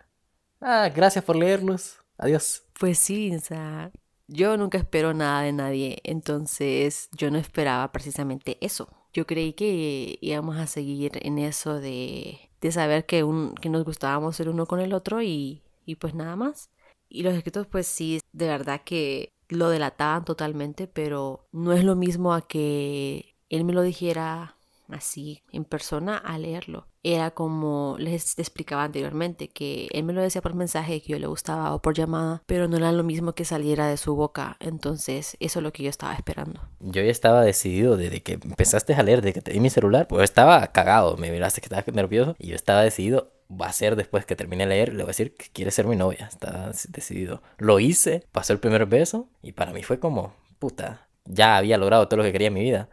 Ah, 0.61 0.91
gracias 0.95 1.25
por 1.25 1.37
leerlos. 1.37 1.99
Adiós. 2.19 2.65
Pues 2.79 2.99
sí, 2.99 3.35
o 3.35 3.41
sea, 3.41 3.91
yo 4.27 4.57
nunca 4.57 4.79
espero 4.79 5.15
nada 5.15 5.43
de 5.43 5.53
nadie, 5.53 5.99
entonces 6.05 7.09
yo 7.17 7.31
no 7.31 7.39
esperaba 7.39 7.91
precisamente 7.93 8.59
eso. 8.61 8.89
Yo 9.13 9.27
creí 9.27 9.53
que 9.55 10.19
íbamos 10.21 10.59
a 10.59 10.67
seguir 10.67 11.19
en 11.23 11.39
eso 11.39 11.81
de, 11.81 12.51
de 12.61 12.73
saber 12.73 13.07
que, 13.07 13.25
un, 13.25 13.55
que 13.55 13.69
nos 13.71 13.85
gustábamos 13.85 14.39
el 14.41 14.49
uno 14.51 14.67
con 14.67 14.81
el 14.81 14.93
otro 14.93 15.23
y, 15.23 15.63
y 15.87 15.97
pues 15.97 16.15
nada 16.15 16.37
más. 16.37 16.71
Y 17.09 17.23
los 17.23 17.35
escritos 17.35 17.67
pues 17.67 17.87
sí, 17.87 18.21
de 18.33 18.47
verdad 18.47 18.83
que 18.85 19.31
lo 19.49 19.71
delataban 19.71 20.25
totalmente, 20.25 20.87
pero 20.87 21.47
no 21.53 21.73
es 21.73 21.85
lo 21.85 21.97
mismo 21.97 22.35
a 22.35 22.43
que 22.43 23.37
él 23.49 23.65
me 23.65 23.73
lo 23.73 23.83
dijera 23.83 24.57
así 24.89 25.43
en 25.53 25.65
persona 25.65 26.17
a 26.17 26.39
leerlo. 26.39 26.87
Era 27.03 27.31
como 27.31 27.97
les 27.99 28.39
explicaba 28.39 28.85
anteriormente, 28.85 29.49
que 29.49 29.89
él 29.93 30.05
me 30.05 30.13
lo 30.13 30.21
decía 30.21 30.43
por 30.43 30.55
mensaje 30.55 31.01
que 31.01 31.13
yo 31.13 31.19
le 31.19 31.27
gustaba 31.27 31.75
o 31.75 31.81
por 31.81 31.95
llamada, 31.95 32.43
pero 32.47 32.69
no 32.69 32.77
era 32.77 32.93
lo 32.93 33.05
mismo 33.05 33.35
que 33.35 33.45
saliera 33.45 33.87
de 33.87 33.97
su 33.97 34.15
boca. 34.15 34.57
Entonces, 34.61 35.37
eso 35.41 35.59
es 35.61 35.63
lo 35.63 35.73
que 35.73 35.85
yo 35.85 35.91
estaba 35.91 36.15
esperando. 36.15 36.61
Yo 36.81 37.03
ya 37.03 37.11
estaba 37.11 37.43
decidido 37.43 37.97
desde 37.97 38.23
que 38.23 38.35
empezaste 38.35 38.95
a 38.95 39.03
leer, 39.03 39.23
desde 39.23 39.35
que 39.35 39.43
te 39.43 39.53
di 39.53 39.61
mi 39.61 39.71
celular, 39.71 40.09
pues 40.09 40.25
estaba 40.25 40.67
cagado, 40.69 41.17
me 41.17 41.31
miraste 41.31 41.61
que 41.61 41.67
estaba 41.67 41.85
nervioso 41.93 42.35
y 42.39 42.49
yo 42.49 42.57
estaba 42.57 42.83
decidido 42.83 43.33
va 43.51 43.67
a 43.67 43.73
ser 43.73 43.97
después 43.97 44.27
que 44.27 44.37
termine 44.37 44.65
de 44.65 44.71
leer, 44.71 44.89
le 44.91 45.03
voy 45.03 45.05
a 45.05 45.07
decir 45.09 45.35
que 45.35 45.47
quiere 45.53 45.71
ser 45.71 45.87
mi 45.87 45.97
novia, 45.97 46.27
está 46.27 46.71
decidido. 46.89 47.43
Lo 47.59 47.81
hice, 47.81 48.25
pasó 48.33 48.53
el 48.53 48.61
primer 48.61 48.87
beso 48.87 49.29
y 49.43 49.53
para 49.53 49.73
mí 49.73 49.83
fue 49.83 49.99
como, 49.99 50.35
puta, 50.59 51.09
ya 51.25 51.57
había 51.57 51.79
logrado 51.79 52.09
todo 52.09 52.19
lo 52.19 52.25
que 52.25 52.33
quería 52.33 52.49
en 52.49 52.55
mi 52.55 52.63
vida. 52.63 52.89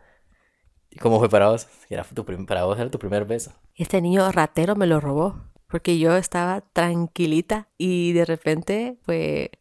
¿Y 0.89 0.97
cómo 0.97 1.19
fue 1.19 1.29
para 1.29 1.49
vos? 1.49 1.67
Era 1.89 2.03
tu 2.03 2.25
para 2.45 2.63
vos 2.63 2.79
era 2.79 2.89
tu 2.89 2.99
primer 2.99 3.25
beso. 3.25 3.51
Este 3.75 4.01
niño 4.01 4.31
ratero 4.31 4.75
me 4.75 4.87
lo 4.87 5.01
robó, 5.01 5.41
porque 5.67 5.99
yo 5.99 6.15
estaba 6.15 6.61
tranquilita 6.61 7.67
y 7.77 8.13
de 8.13 8.25
repente 8.25 8.97
fue... 9.03 9.51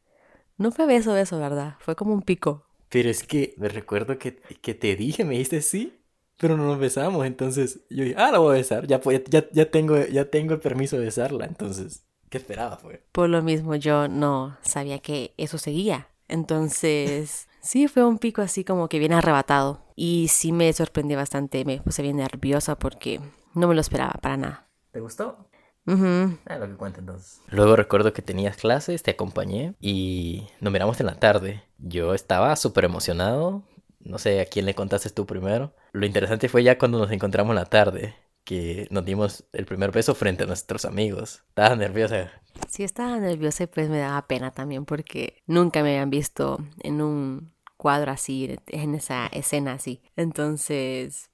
No 0.56 0.70
fue 0.70 0.86
beso, 0.86 1.12
beso, 1.12 1.40
¿verdad? 1.40 1.74
Fue 1.80 1.96
como 1.96 2.12
un 2.14 2.22
pico. 2.22 2.66
Pero 2.88 3.10
es 3.10 3.24
que 3.24 3.54
me 3.56 3.68
recuerdo 3.68 4.18
que, 4.18 4.36
que 4.36 4.74
te 4.74 4.94
dije, 4.94 5.24
me 5.24 5.32
dijiste 5.32 5.62
sí, 5.62 6.03
pero 6.38 6.56
no 6.56 6.64
nos 6.64 6.78
besamos. 6.78 7.26
Entonces 7.26 7.80
yo 7.90 8.04
dije, 8.04 8.16
ah, 8.18 8.30
la 8.30 8.38
voy 8.38 8.54
a 8.54 8.58
besar. 8.58 8.86
Ya, 8.86 9.00
ya, 9.28 9.48
ya, 9.50 9.70
tengo, 9.70 9.98
ya 10.06 10.30
tengo 10.30 10.54
el 10.54 10.60
permiso 10.60 10.96
de 10.96 11.04
besarla. 11.04 11.46
Entonces, 11.46 12.04
¿qué 12.28 12.38
esperaba? 12.38 12.76
Fue? 12.76 13.02
Por 13.12 13.28
lo 13.28 13.42
mismo, 13.42 13.74
yo 13.76 14.08
no 14.08 14.56
sabía 14.62 14.98
que 14.98 15.34
eso 15.36 15.58
seguía. 15.58 16.08
Entonces, 16.28 17.48
sí, 17.60 17.88
fue 17.88 18.04
un 18.04 18.18
pico 18.18 18.42
así 18.42 18.64
como 18.64 18.88
que 18.88 18.98
bien 18.98 19.12
arrebatado. 19.12 19.82
Y 19.96 20.28
sí 20.28 20.52
me 20.52 20.72
sorprendió 20.72 21.16
bastante, 21.16 21.64
me 21.64 21.80
puse 21.80 22.02
bien 22.02 22.16
nerviosa 22.16 22.76
porque 22.78 23.20
no 23.54 23.68
me 23.68 23.74
lo 23.74 23.80
esperaba 23.80 24.14
para 24.20 24.36
nada. 24.36 24.68
¿Te 24.90 25.00
gustó? 25.00 25.48
Ah, 25.86 26.56
lo 26.58 26.66
que 26.66 26.76
cuenta 26.76 27.00
entonces. 27.00 27.40
Luego 27.48 27.76
recuerdo 27.76 28.12
que 28.12 28.22
tenías 28.22 28.56
clases, 28.56 29.02
te 29.02 29.10
acompañé 29.10 29.74
y 29.80 30.48
nos 30.60 30.72
miramos 30.72 30.98
en 31.00 31.06
la 31.06 31.16
tarde. 31.16 31.62
Yo 31.78 32.14
estaba 32.14 32.56
súper 32.56 32.84
emocionado. 32.86 33.62
No 34.04 34.18
sé 34.18 34.40
a 34.40 34.46
quién 34.46 34.66
le 34.66 34.74
contaste 34.74 35.10
tú 35.10 35.26
primero. 35.26 35.74
Lo 35.92 36.06
interesante 36.06 36.48
fue 36.48 36.62
ya 36.62 36.78
cuando 36.78 36.98
nos 36.98 37.10
encontramos 37.10 37.52
en 37.52 37.56
la 37.56 37.64
tarde, 37.64 38.14
que 38.44 38.86
nos 38.90 39.04
dimos 39.04 39.44
el 39.52 39.64
primer 39.64 39.90
beso 39.90 40.14
frente 40.14 40.44
a 40.44 40.46
nuestros 40.46 40.84
amigos. 40.84 41.42
Estaba 41.48 41.74
nerviosa. 41.74 42.30
Sí, 42.68 42.84
estaba 42.84 43.18
nerviosa 43.18 43.64
y 43.64 43.66
pues 43.66 43.88
me 43.88 43.98
daba 43.98 44.26
pena 44.26 44.50
también 44.52 44.84
porque 44.84 45.42
nunca 45.46 45.82
me 45.82 45.90
habían 45.90 46.10
visto 46.10 46.58
en 46.82 47.00
un 47.00 47.54
cuadro 47.76 48.12
así, 48.12 48.56
en 48.68 48.94
esa 48.94 49.26
escena 49.28 49.72
así. 49.72 50.02
Entonces, 50.16 51.30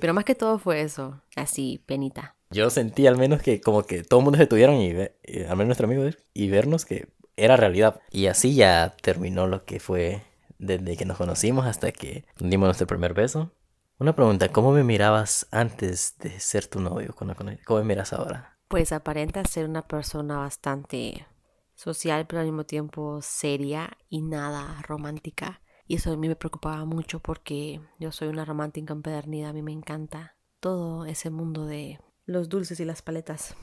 pero 0.00 0.14
más 0.14 0.24
que 0.24 0.34
todo 0.34 0.58
fue 0.58 0.82
eso, 0.82 1.20
así, 1.36 1.82
penita. 1.86 2.36
Yo 2.50 2.70
sentí 2.70 3.06
al 3.06 3.16
menos 3.16 3.42
que 3.42 3.60
como 3.60 3.84
que 3.84 4.02
todo 4.02 4.20
el 4.20 4.24
mundo 4.24 4.38
se 4.38 4.46
tuvieron 4.46 4.76
y, 4.76 4.90
al 4.90 5.56
menos 5.56 5.66
nuestro 5.66 5.86
amigo 5.86 6.04
y 6.34 6.48
vernos 6.50 6.84
que 6.84 7.08
era 7.36 7.56
realidad. 7.56 8.00
Y 8.10 8.26
así 8.26 8.54
ya 8.54 8.94
terminó 9.00 9.46
lo 9.46 9.64
que 9.64 9.80
fue 9.80 10.22
desde 10.62 10.96
que 10.96 11.04
nos 11.04 11.18
conocimos 11.18 11.66
hasta 11.66 11.92
que 11.92 12.24
dimos 12.38 12.66
nuestro 12.66 12.86
primer 12.86 13.12
beso. 13.12 13.52
Una 13.98 14.14
pregunta, 14.14 14.48
¿cómo 14.48 14.72
me 14.72 14.84
mirabas 14.84 15.46
antes 15.50 16.16
de 16.18 16.40
ser 16.40 16.66
tu 16.66 16.80
novio? 16.80 17.14
¿Cómo 17.14 17.34
me 17.80 17.84
miras 17.84 18.12
ahora? 18.12 18.58
Pues 18.68 18.92
aparenta 18.92 19.44
ser 19.44 19.68
una 19.68 19.86
persona 19.86 20.38
bastante 20.38 21.26
social, 21.74 22.26
pero 22.26 22.40
al 22.40 22.46
mismo 22.46 22.64
tiempo 22.64 23.20
seria 23.22 23.96
y 24.08 24.22
nada 24.22 24.80
romántica. 24.82 25.60
Y 25.86 25.96
eso 25.96 26.12
a 26.12 26.16
mí 26.16 26.28
me 26.28 26.36
preocupaba 26.36 26.84
mucho 26.84 27.20
porque 27.20 27.80
yo 27.98 28.12
soy 28.12 28.28
una 28.28 28.44
romántica 28.44 28.92
empedernida, 28.92 29.50
a 29.50 29.52
mí 29.52 29.62
me 29.62 29.72
encanta 29.72 30.36
todo 30.60 31.04
ese 31.04 31.30
mundo 31.30 31.66
de 31.66 31.98
los 32.24 32.48
dulces 32.48 32.80
y 32.80 32.84
las 32.84 33.02
paletas. 33.02 33.56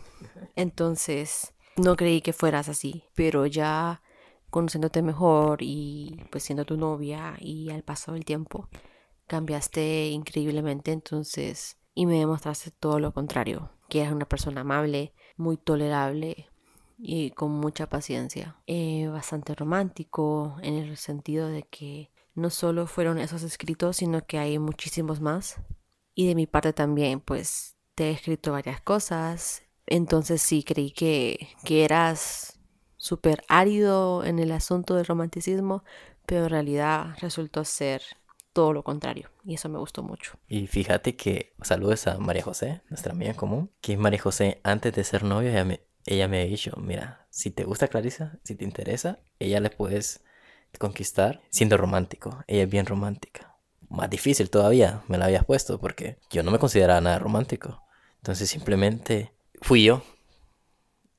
Entonces, 0.55 1.53
no 1.77 1.95
creí 1.95 2.21
que 2.21 2.33
fueras 2.33 2.69
así, 2.69 3.05
pero 3.15 3.45
ya 3.45 4.01
conociéndote 4.49 5.01
mejor 5.01 5.59
y 5.61 6.23
pues 6.31 6.43
siendo 6.43 6.65
tu 6.65 6.77
novia 6.77 7.35
y 7.39 7.69
al 7.69 7.83
paso 7.83 8.13
del 8.13 8.25
tiempo 8.25 8.69
cambiaste 9.27 10.07
increíblemente 10.07 10.91
entonces 10.91 11.77
y 11.93 12.05
me 12.05 12.19
demostraste 12.19 12.71
todo 12.71 12.99
lo 12.99 13.13
contrario, 13.13 13.71
que 13.89 14.01
eres 14.01 14.11
una 14.11 14.25
persona 14.25 14.61
amable, 14.61 15.13
muy 15.37 15.57
tolerable 15.57 16.47
y 16.97 17.31
con 17.31 17.51
mucha 17.51 17.87
paciencia. 17.87 18.57
Eh, 18.67 19.07
bastante 19.07 19.55
romántico 19.55 20.57
en 20.61 20.75
el 20.75 20.97
sentido 20.97 21.47
de 21.47 21.63
que 21.63 22.11
no 22.35 22.49
solo 22.49 22.87
fueron 22.87 23.19
esos 23.19 23.43
escritos, 23.43 23.97
sino 23.97 24.25
que 24.25 24.37
hay 24.37 24.59
muchísimos 24.59 25.21
más. 25.21 25.57
Y 26.15 26.27
de 26.27 26.35
mi 26.35 26.47
parte 26.47 26.73
también, 26.73 27.19
pues 27.19 27.75
te 27.95 28.09
he 28.09 28.11
escrito 28.11 28.51
varias 28.51 28.81
cosas. 28.81 29.63
Entonces 29.85 30.41
sí, 30.41 30.63
creí 30.63 30.91
que, 30.91 31.49
que 31.63 31.83
eras 31.85 32.58
súper 32.99 33.43
árido 33.47 34.23
en 34.23 34.37
el 34.37 34.51
asunto 34.51 34.93
del 34.93 35.05
romanticismo, 35.05 35.83
pero 36.27 36.43
en 36.43 36.49
realidad 36.49 37.15
resultó 37.19 37.65
ser 37.65 38.03
todo 38.53 38.73
lo 38.73 38.83
contrario 38.83 39.29
y 39.43 39.55
eso 39.55 39.69
me 39.69 39.79
gustó 39.79 40.03
mucho. 40.03 40.33
Y 40.47 40.67
fíjate 40.67 41.15
que 41.15 41.53
saludos 41.61 42.05
a 42.07 42.19
María 42.19 42.43
José, 42.43 42.81
nuestra 42.89 43.13
amiga 43.13 43.31
en 43.31 43.37
común, 43.37 43.71
que 43.81 43.97
María 43.97 44.21
José 44.21 44.59
antes 44.63 44.93
de 44.93 45.03
ser 45.03 45.23
novia 45.23 45.49
ella 45.49 45.65
me, 45.65 45.81
ella 46.05 46.27
me 46.27 46.41
ha 46.41 46.45
dicho, 46.45 46.73
mira, 46.77 47.25
si 47.29 47.49
te 47.49 47.63
gusta 47.63 47.87
Clarisa, 47.87 48.37
si 48.43 48.55
te 48.55 48.65
interesa, 48.65 49.19
ella 49.39 49.59
le 49.59 49.69
puedes 49.69 50.21
conquistar 50.77 51.41
siendo 51.49 51.77
romántico. 51.77 52.43
Ella 52.47 52.63
es 52.63 52.69
bien 52.69 52.85
romántica. 52.85 53.55
Más 53.89 54.09
difícil 54.09 54.49
todavía 54.49 55.01
me 55.07 55.17
la 55.17 55.25
habías 55.25 55.45
puesto 55.45 55.79
porque 55.79 56.19
yo 56.29 56.43
no 56.43 56.51
me 56.51 56.59
consideraba 56.59 57.01
nada 57.01 57.17
romántico. 57.17 57.81
Entonces 58.17 58.49
simplemente 58.49 59.33
fui 59.61 59.85
yo. 59.85 60.03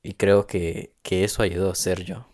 Y 0.03 0.13
creo 0.13 0.47
que, 0.47 0.93
que 1.03 1.23
eso 1.23 1.43
ayudó 1.43 1.71
a 1.71 1.75
ser 1.75 2.03
yo. 2.03 2.25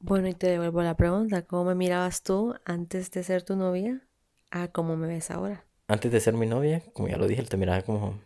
Bueno, 0.00 0.28
y 0.28 0.34
te 0.34 0.48
devuelvo 0.48 0.82
la 0.82 0.96
pregunta, 0.96 1.42
¿cómo 1.42 1.64
me 1.64 1.74
mirabas 1.74 2.22
tú 2.22 2.54
antes 2.64 3.10
de 3.10 3.22
ser 3.22 3.42
tu 3.42 3.56
novia 3.56 4.02
a 4.50 4.68
cómo 4.68 4.96
me 4.96 5.06
ves 5.06 5.30
ahora? 5.30 5.64
Antes 5.88 6.12
de 6.12 6.20
ser 6.20 6.34
mi 6.34 6.46
novia, 6.46 6.82
como 6.92 7.08
ya 7.08 7.16
lo 7.16 7.26
dije, 7.26 7.42
te 7.42 7.56
miraba 7.56 7.82
como 7.82 8.20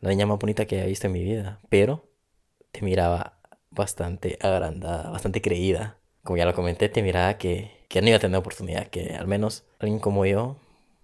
la 0.00 0.10
niña 0.10 0.26
más 0.26 0.38
bonita 0.38 0.66
que 0.66 0.82
he 0.82 0.86
visto 0.86 1.06
en 1.06 1.12
mi 1.12 1.24
vida, 1.24 1.60
pero 1.68 2.04
te 2.72 2.82
miraba 2.82 3.38
bastante 3.70 4.38
agrandada, 4.40 5.10
bastante 5.10 5.40
creída. 5.40 5.98
Como 6.22 6.36
ya 6.36 6.44
lo 6.46 6.54
comenté, 6.54 6.88
te 6.88 7.02
miraba 7.02 7.38
que, 7.38 7.86
que 7.88 8.00
no 8.00 8.08
iba 8.08 8.16
a 8.16 8.20
tener 8.20 8.38
oportunidad, 8.38 8.88
que 8.88 9.14
al 9.14 9.26
menos 9.26 9.64
alguien 9.78 9.98
como 10.00 10.26
yo 10.26 10.56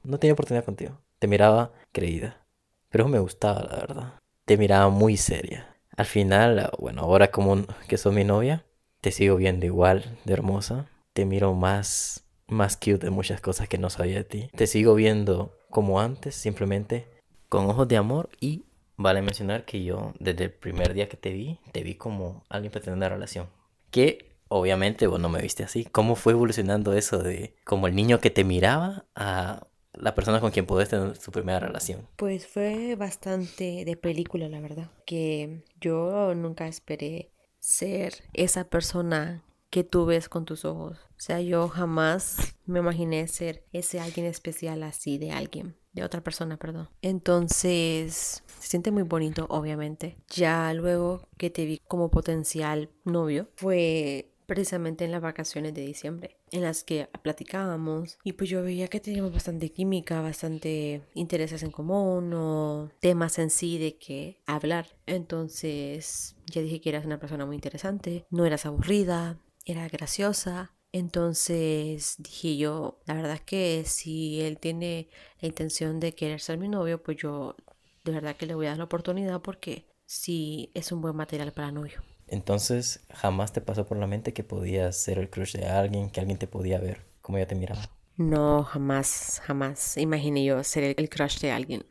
no 0.03 0.19
tenía 0.19 0.35
oportunidad 0.35 0.65
contigo. 0.65 0.99
Te 1.19 1.27
miraba 1.27 1.73
creída, 1.93 2.45
pero 2.89 3.09
me 3.09 3.19
gustaba, 3.19 3.63
la 3.63 3.77
verdad. 3.77 4.15
Te 4.45 4.57
miraba 4.57 4.91
muy 4.91 5.17
seria. 5.17 5.77
Al 5.97 6.07
final, 6.07 6.71
bueno, 6.79 7.03
ahora 7.03 7.31
como 7.31 7.65
que 7.89 7.99
sos 7.99 8.15
mi 8.15 8.25
novia, 8.25 8.65
te 9.01 9.11
sigo 9.11 9.37
viendo 9.37 9.67
igual 9.67 10.19
de 10.25 10.33
hermosa. 10.33 10.87
Te 11.13 11.25
miro 11.25 11.55
más, 11.55 12.25
más 12.47 12.77
cute 12.77 12.99
de 12.99 13.11
muchas 13.11 13.41
cosas 13.41 13.69
que 13.69 13.79
no 13.79 13.91
sabía 13.91 14.17
de 14.17 14.25
ti. 14.25 14.51
Te 14.57 14.67
sigo 14.67 14.95
viendo 14.95 15.57
como 15.71 16.01
antes, 16.01 16.35
simplemente 16.35 17.09
con 17.49 17.69
ojos 17.69 17.89
de 17.89 17.97
amor 17.97 18.31
y 18.41 18.65
Vale 19.03 19.23
mencionar 19.23 19.65
que 19.65 19.83
yo 19.83 20.13
desde 20.19 20.45
el 20.45 20.53
primer 20.53 20.93
día 20.93 21.09
que 21.09 21.17
te 21.17 21.33
vi, 21.33 21.59
te 21.73 21.83
vi 21.83 21.95
como 21.95 22.45
alguien 22.51 22.71
tener 22.71 22.93
una 22.93 23.09
relación. 23.09 23.49
Que 23.91 24.37
obviamente 24.49 25.07
vos 25.07 25.19
no 25.19 25.31
me 25.31 25.41
viste 25.41 25.65
así. 25.65 25.87
¿Cómo 25.87 26.17
fue 26.17 26.35
evolucionando 26.35 26.93
eso 26.93 27.17
de 27.17 27.57
como 27.65 27.87
el 27.87 27.95
niño 27.95 28.21
que 28.21 28.29
te 28.29 28.45
miraba 28.45 29.07
a 29.15 29.69
la 29.95 30.15
persona 30.15 30.41
con 30.41 30.51
quien 30.51 30.67
podés 30.67 30.89
tener 30.89 31.17
su 31.17 31.33
primera 31.33 31.61
relación? 31.61 32.09
Pues 32.17 32.47
fue 32.47 32.97
bastante 32.97 33.85
de 33.85 33.97
película, 33.97 34.49
la 34.49 34.61
verdad. 34.61 34.91
Que 35.07 35.65
yo 35.81 36.35
nunca 36.35 36.67
esperé 36.67 37.33
ser 37.59 38.15
esa 38.33 38.65
persona 38.65 39.45
que 39.71 39.85
tú 39.85 40.05
ves 40.05 40.29
con 40.29 40.45
tus 40.45 40.65
ojos. 40.65 40.99
O 41.11 41.21
sea, 41.21 41.41
yo 41.41 41.69
jamás 41.69 42.57
me 42.67 42.81
imaginé 42.81 43.29
ser 43.29 43.65
ese 43.73 44.01
alguien 44.01 44.27
especial 44.27 44.83
así 44.83 45.19
de 45.19 45.31
alguien 45.31 45.77
de 45.93 46.05
otra 46.05 46.23
persona, 46.23 46.57
perdón. 46.57 46.89
Entonces, 47.03 48.43
se 48.47 48.69
siente 48.69 48.91
muy 48.91 49.03
bonito, 49.03 49.47
obviamente. 49.49 50.19
Ya 50.29 50.73
luego 50.75 51.29
que 51.37 51.51
te 51.51 51.65
vi 51.65 51.81
como 51.87 52.11
potencial 52.11 52.91
novio, 53.05 53.49
fue 53.57 54.30
precisamente 54.51 55.05
en 55.05 55.13
las 55.13 55.23
vacaciones 55.23 55.75
de 55.75 55.83
diciembre, 55.83 56.37
en 56.51 56.63
las 56.63 56.83
que 56.83 57.09
platicábamos 57.23 58.19
y 58.25 58.33
pues 58.33 58.51
yo 58.51 58.65
veía 58.65 58.89
que 58.89 58.99
teníamos 58.99 59.33
bastante 59.33 59.71
química, 59.71 60.21
bastante 60.23 61.03
intereses 61.15 61.63
en 61.63 61.71
común 61.71 62.33
o 62.35 62.91
temas 62.99 63.39
en 63.39 63.51
sí 63.51 63.79
de 63.79 63.97
que 63.97 64.43
hablar. 64.47 64.89
Entonces 65.07 66.35
ya 66.47 66.63
dije 66.63 66.81
que 66.81 66.89
eras 66.89 67.05
una 67.05 67.21
persona 67.21 67.47
muy 67.47 67.55
interesante, 67.55 68.27
no 68.29 68.45
eras 68.45 68.67
aburrida, 68.67 69.39
era 69.67 69.87
graciosa. 69.87 70.75
Entonces 70.91 72.17
dije 72.19 72.57
yo, 72.57 72.99
la 73.07 73.15
verdad 73.15 73.35
es 73.35 73.43
que 73.43 73.85
si 73.87 74.41
él 74.41 74.59
tiene 74.59 75.11
la 75.39 75.47
intención 75.47 76.01
de 76.01 76.13
querer 76.17 76.41
ser 76.41 76.59
mi 76.59 76.67
novio, 76.67 77.01
pues 77.01 77.19
yo 77.19 77.55
de 78.03 78.11
verdad 78.11 78.35
que 78.35 78.47
le 78.47 78.57
voy 78.57 78.67
a 78.67 78.71
dar 78.71 78.79
la 78.79 78.85
oportunidad 78.87 79.43
porque 79.43 79.87
sí 80.07 80.73
es 80.75 80.91
un 80.91 81.03
buen 81.03 81.15
material 81.15 81.53
para 81.53 81.71
novio. 81.71 82.03
Entonces, 82.31 83.01
jamás 83.13 83.53
te 83.53 83.61
pasó 83.61 83.87
por 83.87 83.99
la 83.99 84.07
mente 84.07 84.33
que 84.33 84.45
podías 84.45 84.97
ser 84.97 85.19
el 85.19 85.29
crush 85.31 85.57
de 85.57 85.67
alguien, 85.67 86.11
que 86.11 86.21
alguien 86.21 86.39
te 86.39 86.47
podía 86.47 86.79
ver 86.79 87.05
como 87.21 87.39
ella 87.39 87.49
te 87.49 87.55
miraba. 87.57 87.83
No, 88.17 88.65
jamás, 88.65 89.41
jamás 89.45 89.97
imaginé 89.97 90.45
yo 90.45 90.63
ser 90.63 90.95
el 90.97 91.09
crush 91.09 91.41
de 91.41 91.53
alguien. 91.53 91.85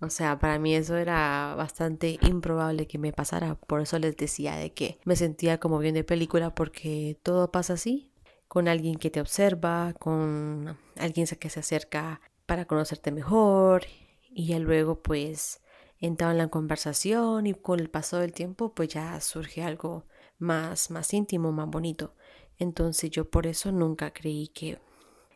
O 0.00 0.10
sea, 0.10 0.38
para 0.38 0.58
mí 0.58 0.74
eso 0.74 0.96
era 0.96 1.54
bastante 1.56 2.18
improbable 2.22 2.86
que 2.86 2.98
me 2.98 3.12
pasara. 3.12 3.54
Por 3.54 3.80
eso 3.80 3.98
les 3.98 4.16
decía 4.16 4.56
de 4.56 4.72
que 4.72 4.98
me 5.04 5.14
sentía 5.16 5.58
como 5.58 5.78
bien 5.78 5.94
de 5.94 6.04
película 6.04 6.54
porque 6.54 7.18
todo 7.22 7.50
pasa 7.52 7.74
así. 7.74 8.12
Con 8.48 8.68
alguien 8.68 8.96
que 8.96 9.10
te 9.10 9.20
observa, 9.20 9.94
con 9.98 10.76
alguien 10.96 11.26
que 11.26 11.50
se 11.50 11.60
acerca 11.60 12.20
para 12.46 12.64
conocerte 12.66 13.12
mejor. 13.12 13.84
Y 14.30 14.48
ya 14.48 14.58
luego 14.58 15.02
pues 15.02 15.60
entraba 16.02 16.32
en 16.32 16.38
la 16.38 16.48
conversación 16.48 17.46
y 17.46 17.54
con 17.54 17.80
el 17.80 17.88
paso 17.88 18.18
del 18.18 18.32
tiempo 18.32 18.74
pues 18.74 18.88
ya 18.90 19.18
surge 19.20 19.62
algo 19.62 20.04
más, 20.38 20.90
más 20.90 21.14
íntimo, 21.14 21.52
más 21.52 21.68
bonito. 21.68 22.14
Entonces 22.58 23.10
yo 23.10 23.30
por 23.30 23.46
eso 23.46 23.72
nunca 23.72 24.12
creí 24.12 24.48
que, 24.48 24.78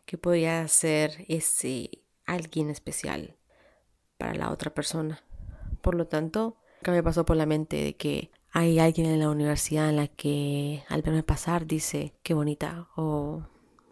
que 0.05 0.17
podía 0.17 0.67
ser 0.67 1.25
ese 1.27 2.03
alguien 2.25 2.69
especial 2.69 3.37
para 4.17 4.33
la 4.35 4.51
otra 4.51 4.73
persona. 4.73 5.23
Por 5.81 5.95
lo 5.95 6.07
tanto, 6.07 6.57
que 6.83 6.91
me 6.91 7.03
pasó 7.03 7.25
por 7.25 7.37
la 7.37 7.45
mente 7.45 7.77
de 7.77 7.95
que 7.95 8.31
hay 8.51 8.79
alguien 8.79 9.07
en 9.07 9.19
la 9.19 9.29
universidad 9.29 9.89
en 9.89 9.95
la 9.95 10.07
que 10.07 10.83
al 10.89 11.01
verme 11.01 11.23
pasar 11.23 11.65
dice 11.65 12.13
qué 12.23 12.33
bonita 12.33 12.89
o 12.95 13.43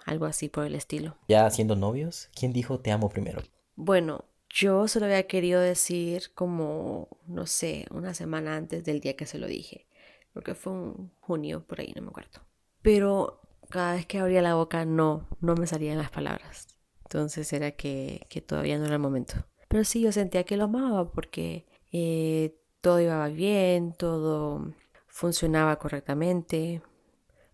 algo 0.05 0.25
así 0.25 0.49
por 0.49 0.65
el 0.65 0.75
estilo. 0.75 1.17
Ya 1.27 1.49
siendo 1.49 1.75
novios, 1.75 2.29
¿quién 2.35 2.53
dijo 2.53 2.79
te 2.79 2.91
amo 2.91 3.09
primero? 3.09 3.41
Bueno, 3.75 4.25
yo 4.55 4.87
se 4.87 5.01
lo 5.01 5.05
había 5.05 5.27
querido 5.27 5.59
decir 5.59 6.31
como, 6.33 7.09
no 7.27 7.45
sé, 7.45 7.85
una 7.91 8.13
semana 8.13 8.55
antes 8.55 8.85
del 8.85 9.01
día 9.01 9.17
que 9.17 9.25
se 9.25 9.37
lo 9.37 9.47
dije. 9.47 9.85
Porque 10.31 10.55
fue 10.55 10.71
un 10.71 11.11
junio, 11.19 11.65
por 11.67 11.81
ahí, 11.81 11.91
no 11.93 12.01
me 12.01 12.07
acuerdo. 12.07 12.39
Pero 12.81 13.41
cada 13.69 13.95
vez 13.95 14.05
que 14.05 14.17
abría 14.17 14.41
la 14.41 14.55
boca, 14.55 14.85
no, 14.85 15.27
no 15.41 15.55
me 15.55 15.67
salían 15.67 15.97
las 15.97 16.09
palabras. 16.09 16.67
Entonces 17.03 17.51
era 17.51 17.71
que, 17.71 18.25
que 18.29 18.41
todavía 18.41 18.77
no 18.77 18.85
era 18.85 18.93
el 18.93 19.01
momento. 19.01 19.45
Pero 19.67 19.83
sí, 19.83 20.01
yo 20.01 20.13
sentía 20.13 20.45
que 20.45 20.55
lo 20.55 20.65
amaba 20.65 21.11
porque 21.11 21.65
eh, 21.91 22.57
todo 22.79 23.01
iba 23.01 23.27
bien, 23.27 23.91
todo 23.91 24.73
funcionaba 25.07 25.77
correctamente, 25.79 26.81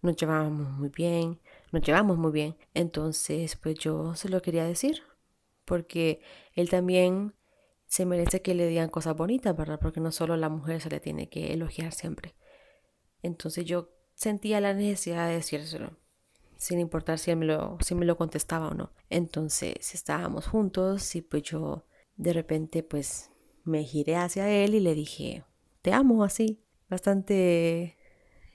nos 0.03 0.15
llevábamos 0.17 0.69
muy 0.69 0.89
bien, 0.89 1.39
nos 1.71 1.81
llevamos 1.81 2.17
muy 2.19 2.31
bien. 2.31 2.55
Entonces, 2.75 3.55
pues 3.55 3.79
yo 3.79 4.13
se 4.13 4.29
lo 4.29 4.41
quería 4.43 4.65
decir 4.65 5.01
porque 5.71 6.19
él 6.51 6.69
también 6.69 7.33
se 7.87 8.05
merece 8.05 8.41
que 8.41 8.55
le 8.55 8.67
digan 8.67 8.89
cosas 8.89 9.15
bonitas, 9.15 9.55
¿verdad? 9.55 9.79
Porque 9.81 10.01
no 10.01 10.11
solo 10.11 10.33
a 10.33 10.37
la 10.37 10.49
mujer 10.49 10.81
se 10.81 10.89
le 10.89 10.99
tiene 10.99 11.29
que 11.29 11.53
elogiar 11.53 11.93
siempre. 11.93 12.35
Entonces 13.21 13.63
yo 13.63 13.89
sentía 14.13 14.59
la 14.59 14.73
necesidad 14.73 15.29
de 15.29 15.35
decírselo, 15.35 15.97
sin 16.57 16.81
importar 16.81 17.19
si 17.19 17.31
él 17.31 17.37
me 17.37 17.45
lo, 17.45 17.77
si 17.79 17.95
me 17.95 18.05
lo 18.05 18.17
contestaba 18.17 18.67
o 18.67 18.73
no. 18.73 18.91
Entonces 19.09 19.95
estábamos 19.95 20.45
juntos 20.45 21.15
y 21.15 21.21
pues 21.21 21.43
yo 21.43 21.85
de 22.17 22.33
repente 22.33 22.83
pues 22.83 23.31
me 23.63 23.85
giré 23.85 24.17
hacia 24.17 24.49
él 24.49 24.75
y 24.75 24.81
le 24.81 24.93
dije, 24.93 25.45
te 25.81 25.93
amo 25.93 26.25
así, 26.25 26.61
bastante, 26.89 27.95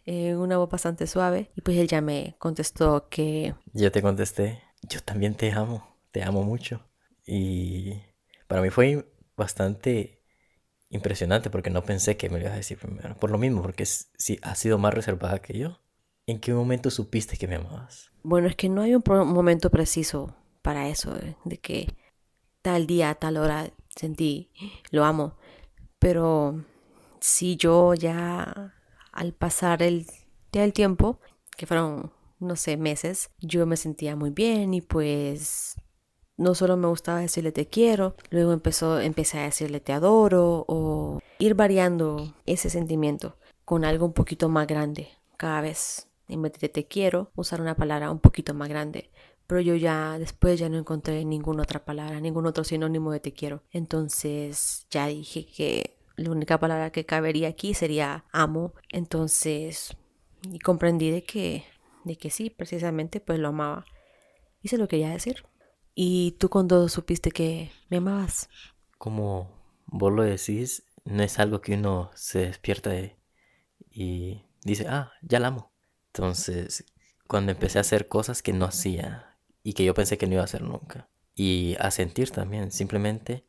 eh, 0.05 0.37
una 0.37 0.59
voz 0.59 0.69
bastante 0.69 1.07
suave. 1.07 1.51
Y 1.57 1.63
pues 1.63 1.79
él 1.79 1.89
ya 1.89 2.03
me 2.03 2.37
contestó 2.39 3.09
que... 3.09 3.55
Yo 3.73 3.91
te 3.91 4.03
contesté, 4.03 4.63
yo 4.83 5.01
también 5.01 5.35
te 5.35 5.51
amo, 5.51 5.97
te 6.11 6.23
amo 6.23 6.43
mucho. 6.43 6.86
Y 7.27 8.01
para 8.47 8.63
mí 8.63 8.71
fue 8.71 9.13
bastante 9.37 10.23
impresionante 10.89 11.51
porque 11.51 11.71
no 11.71 11.83
pensé 11.83 12.17
que 12.17 12.29
me 12.31 12.39
lo 12.39 12.43
ibas 12.43 12.55
a 12.55 12.59
decir 12.59 12.79
primero. 12.79 13.17
Por 13.17 13.31
lo 13.31 13.39
mismo, 13.39 13.63
porque 13.63 13.85
si 13.85 14.39
has 14.43 14.59
sido 14.59 14.79
más 14.79 14.95
reservada 14.95 15.41
que 15.41 15.59
yo. 15.59 15.81
¿En 16.29 16.41
qué 16.41 16.53
momento 16.53 16.91
supiste 16.91 17.37
que 17.37 17.47
me 17.47 17.55
amabas? 17.55 18.11
Bueno, 18.25 18.49
es 18.49 18.57
que 18.57 18.69
no 18.69 18.83
hay 18.83 18.95
un 18.97 19.03
momento 19.07 19.71
preciso 19.71 20.35
para 20.61 20.89
eso, 20.89 21.17
eh, 21.17 21.37
de 21.45 21.59
que 21.59 21.95
tal 22.63 22.89
día, 22.89 23.15
tal 23.15 23.37
hora 23.37 23.71
sentí, 23.95 24.51
lo 24.91 25.05
amo. 25.05 25.37
Pero 26.01 26.65
si 27.21 27.57
yo 27.57 27.95
ya 27.95 28.75
al 29.13 29.33
pasar 29.35 29.83
el, 29.83 30.07
el 30.53 30.73
tiempo, 30.73 31.21
que 31.57 31.67
fueron, 31.67 32.13
no 32.41 32.57
sé, 32.57 32.77
meses, 32.77 33.31
yo 33.39 33.65
me 33.67 33.77
sentía 33.77 34.17
muy 34.17 34.31
bien 34.31 34.75
y 34.75 34.81
pues 34.81 35.77
no 36.37 36.55
solo 36.55 36.77
me 36.77 36.89
gustaba 36.89 37.21
decirle 37.21 37.53
te 37.53 37.67
quiero, 37.67 38.17
luego 38.31 38.53
empezó, 38.53 39.01
empecé 39.01 39.39
a 39.39 39.45
decirle 39.45 39.81
te 39.81 39.93
adoro 39.93 40.65
o 40.69 41.21
ir 41.39 41.55
variando 41.55 42.35
ese 42.45 42.71
sentimiento 42.71 43.37
con 43.65 43.85
algo 43.85 44.07
un 44.07 44.13
poquito 44.13 44.49
más 44.49 44.67
grande 44.67 45.09
cada 45.37 45.61
vez. 45.61 46.09
En 46.29 46.43
vez 46.43 46.53
de 46.55 46.69
te 46.69 46.87
quiero, 46.87 47.31
usar 47.37 47.61
una 47.61 47.77
palabra 47.77 48.11
un 48.11 48.19
poquito 48.19 48.53
más 48.55 48.69
grande. 48.69 49.11
Pero 49.47 49.61
yo 49.61 49.77
ya 49.77 50.19
después 50.19 50.59
ya 50.59 50.69
no 50.69 50.77
encontré 50.77 51.25
ninguna 51.25 51.63
otra 51.63 51.85
palabra, 51.85 52.21
ningún 52.21 52.47
otro 52.47 52.65
sinónimo 52.65 53.13
de 53.13 53.21
te 53.21 53.33
quiero. 53.33 53.63
Entonces 53.71 54.87
ya 54.91 55.07
dije 55.07 55.47
que 55.47 55.97
la 56.17 56.31
única 56.31 56.59
palabra 56.59 56.91
que 56.91 57.07
cabería 57.07 57.49
aquí 57.49 57.75
sería 57.75 58.25
amo. 58.33 58.75
Entonces 58.91 59.97
y 60.43 60.59
comprendí 60.59 61.11
de 61.11 61.23
que, 61.23 61.65
de 62.05 62.17
que 62.17 62.31
sí, 62.31 62.51
precisamente 62.51 63.21
pues 63.21 63.39
lo 63.39 63.49
amaba. 63.49 63.85
Y 64.63 64.69
se 64.69 64.79
lo 64.79 64.89
quería 64.89 65.11
decir. 65.11 65.45
¿Y 65.99 66.33
tú 66.33 66.51
cuando 66.51 66.91
supiste 66.91 67.31
que 67.31 67.73
me 67.89 67.97
amabas? 67.97 68.51
Como 68.99 69.51
vos 69.87 70.13
lo 70.13 70.25
decís, 70.25 70.83
no 71.07 71.23
es 71.23 71.39
algo 71.39 71.63
que 71.63 71.73
uno 71.73 72.11
se 72.15 72.41
despierta 72.41 72.93
y 73.91 74.43
dice, 74.63 74.87
ah, 74.91 75.13
ya 75.23 75.41
la 75.41 75.49
amo. 75.49 75.73
Entonces, 76.09 76.85
cuando 77.27 77.51
empecé 77.51 77.79
a 77.79 77.81
hacer 77.81 78.09
cosas 78.09 78.43
que 78.43 78.53
no 78.53 78.67
hacía 78.67 79.39
y 79.63 79.73
que 79.73 79.85
yo 79.85 79.95
pensé 79.95 80.19
que 80.19 80.27
no 80.27 80.35
iba 80.35 80.43
a 80.43 80.45
hacer 80.45 80.61
nunca. 80.61 81.09
Y 81.35 81.77
a 81.81 81.91
sentir 81.91 82.31
también, 82.31 82.73
simplemente, 82.73 83.47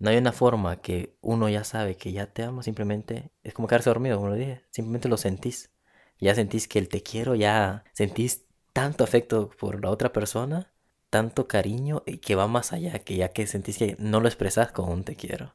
no 0.00 0.10
hay 0.10 0.16
una 0.16 0.32
forma 0.32 0.80
que 0.80 1.16
uno 1.20 1.48
ya 1.48 1.62
sabe 1.62 1.96
que 1.96 2.10
ya 2.10 2.26
te 2.26 2.42
amo, 2.42 2.64
simplemente 2.64 3.30
es 3.44 3.54
como 3.54 3.68
quedarse 3.68 3.90
dormido, 3.90 4.16
como 4.16 4.30
lo 4.30 4.34
dije, 4.34 4.64
simplemente 4.70 5.08
lo 5.08 5.16
sentís. 5.16 5.70
Ya 6.18 6.34
sentís 6.34 6.66
que 6.66 6.80
el 6.80 6.88
te 6.88 7.04
quiero, 7.04 7.36
ya 7.36 7.84
sentís 7.92 8.46
tanto 8.72 9.04
afecto 9.04 9.48
por 9.50 9.80
la 9.80 9.90
otra 9.90 10.12
persona 10.12 10.73
tanto 11.14 11.46
cariño 11.46 12.02
y 12.06 12.18
que 12.18 12.34
va 12.34 12.48
más 12.48 12.72
allá, 12.72 12.98
que 12.98 13.14
ya 13.14 13.28
que 13.28 13.46
sentís 13.46 13.78
que 13.78 13.94
no 14.00 14.18
lo 14.18 14.26
expresas 14.26 14.72
con 14.72 14.90
un 14.90 15.04
te 15.04 15.14
quiero. 15.14 15.54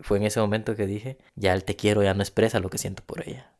Fue 0.00 0.18
en 0.18 0.24
ese 0.24 0.38
momento 0.38 0.76
que 0.76 0.86
dije, 0.86 1.16
ya 1.34 1.54
el 1.54 1.64
te 1.64 1.76
quiero 1.76 2.02
ya 2.02 2.12
no 2.12 2.22
expresa 2.22 2.60
lo 2.60 2.68
que 2.68 2.76
siento 2.76 3.02
por 3.02 3.26
ella. 3.26 3.54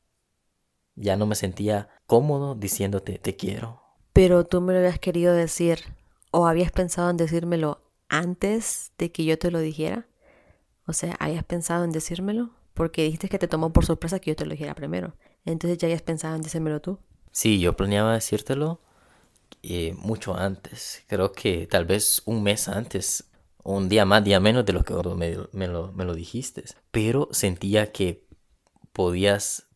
Ya 0.94 1.16
no 1.16 1.24
me 1.24 1.36
sentía 1.36 1.88
cómodo 2.06 2.54
diciéndote 2.54 3.18
te 3.18 3.34
quiero. 3.34 3.80
Pero 4.12 4.44
tú 4.44 4.60
me 4.60 4.74
lo 4.74 4.80
habías 4.80 4.98
querido 4.98 5.32
decir 5.32 5.78
o 6.32 6.46
habías 6.46 6.70
pensado 6.70 7.08
en 7.08 7.16
decírmelo 7.16 7.80
antes 8.10 8.92
de 8.98 9.10
que 9.10 9.24
yo 9.24 9.38
te 9.38 9.50
lo 9.50 9.60
dijera. 9.60 10.06
O 10.86 10.92
sea, 10.92 11.16
habías 11.18 11.44
pensado 11.44 11.82
en 11.84 11.92
decírmelo 11.92 12.50
porque 12.74 13.04
dijiste 13.04 13.30
que 13.30 13.38
te 13.38 13.48
tomó 13.48 13.72
por 13.72 13.86
sorpresa 13.86 14.18
que 14.18 14.32
yo 14.32 14.36
te 14.36 14.44
lo 14.44 14.50
dijera 14.50 14.74
primero. 14.74 15.14
Entonces 15.46 15.78
ya 15.78 15.86
habías 15.86 16.02
pensado 16.02 16.36
en 16.36 16.42
decírmelo 16.42 16.82
tú. 16.82 16.98
Sí, 17.32 17.58
yo 17.58 17.74
planeaba 17.74 18.12
decírtelo 18.12 18.82
eh, 19.62 19.94
mucho 19.96 20.36
antes. 20.36 21.04
Creo 21.08 21.32
que 21.32 21.66
tal 21.66 21.84
vez 21.84 22.22
un 22.24 22.42
mes 22.42 22.68
antes, 22.68 23.30
un 23.64 23.88
día 23.88 24.04
más, 24.04 24.24
día 24.24 24.40
menos 24.40 24.64
de 24.64 24.72
lo 24.72 24.84
que 24.84 24.94
me, 25.52 25.66
lo, 25.68 25.92
me 25.92 26.04
lo 26.04 26.14
dijiste. 26.14 26.64
Pero 26.90 27.28
sentía 27.32 27.92
que 27.92 28.26
podías 28.92 29.68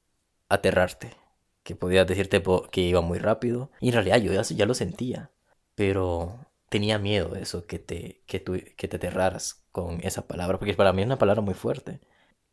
aterrarte, 0.48 1.14
que 1.62 1.76
podías 1.76 2.06
decirte 2.06 2.42
que 2.70 2.80
iba 2.80 3.00
muy 3.00 3.18
rápido. 3.18 3.70
Y 3.80 3.88
en 3.88 3.94
realidad 3.94 4.18
yo 4.18 4.32
ya, 4.32 4.66
lo 4.66 4.74
sentía, 4.74 5.30
pero 5.74 6.46
tenía 6.68 6.98
miedo 6.98 7.28
de 7.28 7.42
eso, 7.42 7.66
que 7.66 7.78
te, 7.78 8.22
que, 8.26 8.40
tú, 8.40 8.58
que 8.76 8.88
te 8.88 8.96
aterraras 8.96 9.64
con 9.72 10.00
esa 10.02 10.26
palabra, 10.26 10.58
porque 10.58 10.74
para 10.74 10.92
mí 10.92 11.02
es 11.02 11.06
una 11.06 11.18
palabra 11.18 11.42
muy 11.42 11.54
fuerte. 11.54 12.00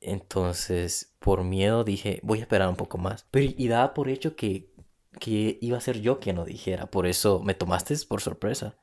Entonces, 0.01 1.15
por 1.19 1.43
miedo 1.43 1.83
dije, 1.83 2.19
voy 2.23 2.39
a 2.39 2.43
esperar 2.43 2.69
un 2.69 2.75
poco 2.75 2.97
más. 2.97 3.25
Pero 3.31 3.51
y 3.57 3.67
daba 3.67 3.93
por 3.93 4.09
hecho 4.09 4.35
que 4.35 4.71
que 5.19 5.57
iba 5.61 5.77
a 5.77 5.81
ser 5.81 6.01
yo 6.01 6.19
quien 6.19 6.35
lo 6.35 6.45
dijera. 6.45 6.87
Por 6.87 7.07
eso 7.07 7.41
me 7.41 7.53
tomaste 7.53 7.95
por 8.07 8.21
sorpresa. 8.21 8.77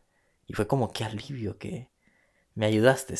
Y 0.47 0.55
fue 0.55 0.67
como 0.67 0.93
qué 0.93 1.05
alivio 1.05 1.59
que 1.59 1.91
me 2.55 2.67
ayudaste. 2.67 3.15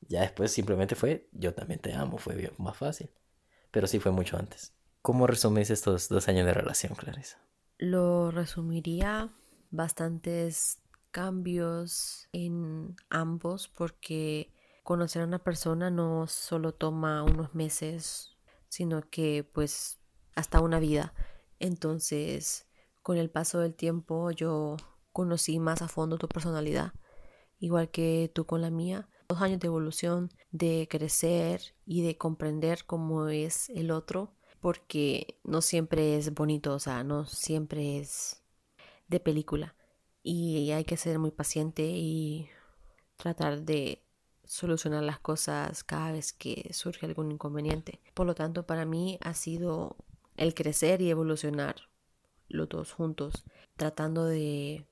Ya 0.00 0.20
después 0.20 0.50
simplemente 0.52 0.94
fue 0.94 1.28
yo 1.32 1.54
también 1.54 1.80
te 1.80 1.94
amo. 1.94 2.18
Fue 2.18 2.52
más 2.58 2.76
fácil. 2.76 3.10
Pero 3.70 3.86
sí 3.86 3.98
fue 3.98 4.12
mucho 4.12 4.36
antes. 4.36 4.74
¿Cómo 5.02 5.26
resumís 5.26 5.70
estos 5.70 6.08
dos 6.08 6.28
años 6.28 6.46
de 6.46 6.54
relación, 6.54 6.94
Clarisa? 6.94 7.38
Lo 7.78 8.30
resumiría 8.30 9.30
bastantes 9.70 10.78
cambios 11.10 12.28
en 12.32 12.96
ambos 13.10 13.68
porque 13.68 14.50
conocer 14.82 15.22
a 15.22 15.26
una 15.26 15.38
persona 15.38 15.90
no 15.90 16.26
solo 16.26 16.72
toma 16.72 17.22
unos 17.22 17.54
meses, 17.54 18.36
sino 18.68 19.08
que 19.10 19.48
pues 19.52 19.98
hasta 20.34 20.60
una 20.60 20.78
vida. 20.78 21.12
Entonces, 21.64 22.66
con 23.00 23.16
el 23.16 23.30
paso 23.30 23.58
del 23.58 23.74
tiempo 23.74 24.30
yo 24.30 24.76
conocí 25.12 25.58
más 25.58 25.80
a 25.80 25.88
fondo 25.88 26.18
tu 26.18 26.28
personalidad, 26.28 26.92
igual 27.58 27.90
que 27.90 28.30
tú 28.34 28.44
con 28.44 28.60
la 28.60 28.68
mía. 28.68 29.08
Dos 29.30 29.40
años 29.40 29.60
de 29.60 29.68
evolución, 29.68 30.30
de 30.50 30.86
crecer 30.90 31.74
y 31.86 32.02
de 32.02 32.18
comprender 32.18 32.84
cómo 32.84 33.28
es 33.28 33.70
el 33.70 33.92
otro, 33.92 34.34
porque 34.60 35.40
no 35.42 35.62
siempre 35.62 36.18
es 36.18 36.34
bonito, 36.34 36.74
o 36.74 36.78
sea, 36.78 37.02
no 37.02 37.24
siempre 37.24 37.96
es 37.96 38.42
de 39.08 39.20
película. 39.20 39.74
Y 40.22 40.70
hay 40.72 40.84
que 40.84 40.98
ser 40.98 41.18
muy 41.18 41.30
paciente 41.30 41.82
y 41.82 42.50
tratar 43.16 43.62
de 43.62 44.04
solucionar 44.44 45.02
las 45.02 45.18
cosas 45.18 45.82
cada 45.82 46.12
vez 46.12 46.34
que 46.34 46.70
surge 46.74 47.06
algún 47.06 47.32
inconveniente. 47.32 48.02
Por 48.12 48.26
lo 48.26 48.34
tanto, 48.34 48.66
para 48.66 48.84
mí 48.84 49.18
ha 49.22 49.32
sido 49.32 49.96
el 50.36 50.54
crecer 50.54 51.00
y 51.00 51.10
evolucionar 51.10 51.76
los 52.48 52.68
dos 52.68 52.92
juntos, 52.92 53.44
tratando 53.76 54.24
de 54.26 54.86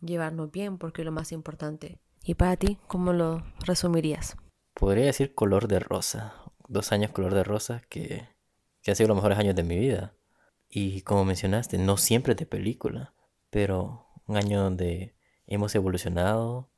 llevarnos 0.00 0.50
bien, 0.50 0.78
porque 0.78 1.02
es 1.02 1.06
lo 1.06 1.12
más 1.12 1.32
importante. 1.32 1.98
¿Y 2.24 2.34
para 2.34 2.56
ti, 2.56 2.78
cómo 2.86 3.12
lo 3.12 3.42
resumirías? 3.64 4.36
Podría 4.74 5.06
decir 5.06 5.34
color 5.34 5.68
de 5.68 5.80
rosa. 5.80 6.34
Dos 6.68 6.92
años 6.92 7.10
color 7.10 7.34
de 7.34 7.44
rosa 7.44 7.82
que, 7.88 8.28
que 8.82 8.90
han 8.90 8.96
sido 8.96 9.08
los 9.08 9.16
mejores 9.16 9.38
años 9.38 9.56
de 9.56 9.62
mi 9.62 9.78
vida. 9.78 10.14
Y 10.68 11.02
como 11.02 11.24
mencionaste, 11.24 11.78
no 11.78 11.96
siempre 11.96 12.34
de 12.34 12.46
película, 12.46 13.14
pero 13.50 14.06
un 14.26 14.36
año 14.36 14.62
donde 14.62 15.16
hemos 15.46 15.74
evolucionado 15.74 16.70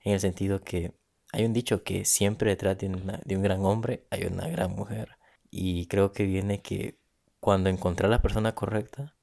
en 0.00 0.14
el 0.14 0.20
sentido 0.20 0.62
que 0.62 0.94
hay 1.32 1.44
un 1.44 1.52
dicho 1.52 1.84
que 1.84 2.04
siempre 2.04 2.50
detrás 2.50 2.78
de, 2.78 2.88
de 3.24 3.36
un 3.36 3.42
gran 3.42 3.64
hombre 3.64 4.06
hay 4.10 4.24
una 4.24 4.48
gran 4.48 4.72
mujer. 4.72 5.16
Y 5.50 5.86
creo 5.86 6.12
que 6.12 6.24
viene 6.24 6.62
que 6.62 6.98
cuando 7.40 7.70
encontrar 7.70 8.10
la 8.10 8.22
persona 8.22 8.54
correcta, 8.54 9.14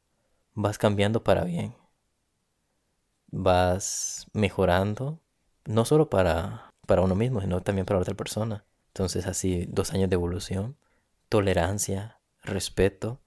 vas 0.53 0.77
cambiando 0.77 1.23
para 1.23 1.43
bien. 1.43 1.75
Vas 3.27 4.27
mejorando, 4.33 5.19
no 5.65 5.85
solo 5.85 6.09
para, 6.09 6.69
para 6.87 7.01
uno 7.01 7.15
mismo, 7.15 7.41
sino 7.41 7.61
también 7.61 7.85
para 7.85 7.99
otra 7.99 8.15
persona. 8.15 8.65
Entonces 8.87 9.27
así, 9.27 9.65
dos 9.69 9.93
años 9.93 10.09
de 10.09 10.15
evolución, 10.15 10.77
tolerancia, 11.29 12.19
respeto, 12.41 13.19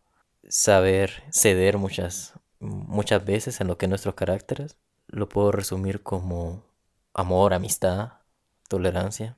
saber 0.48 1.24
ceder 1.30 1.76
muchas, 1.76 2.34
muchas 2.58 3.24
veces 3.24 3.60
en 3.60 3.66
lo 3.66 3.76
que 3.76 3.86
es 3.86 3.90
nuestros 3.90 4.14
caracteres. 4.14 4.78
Lo 5.08 5.28
puedo 5.28 5.52
resumir 5.52 6.02
como 6.02 6.64
amor, 7.12 7.52
amistad, 7.52 8.12
tolerancia 8.68 9.36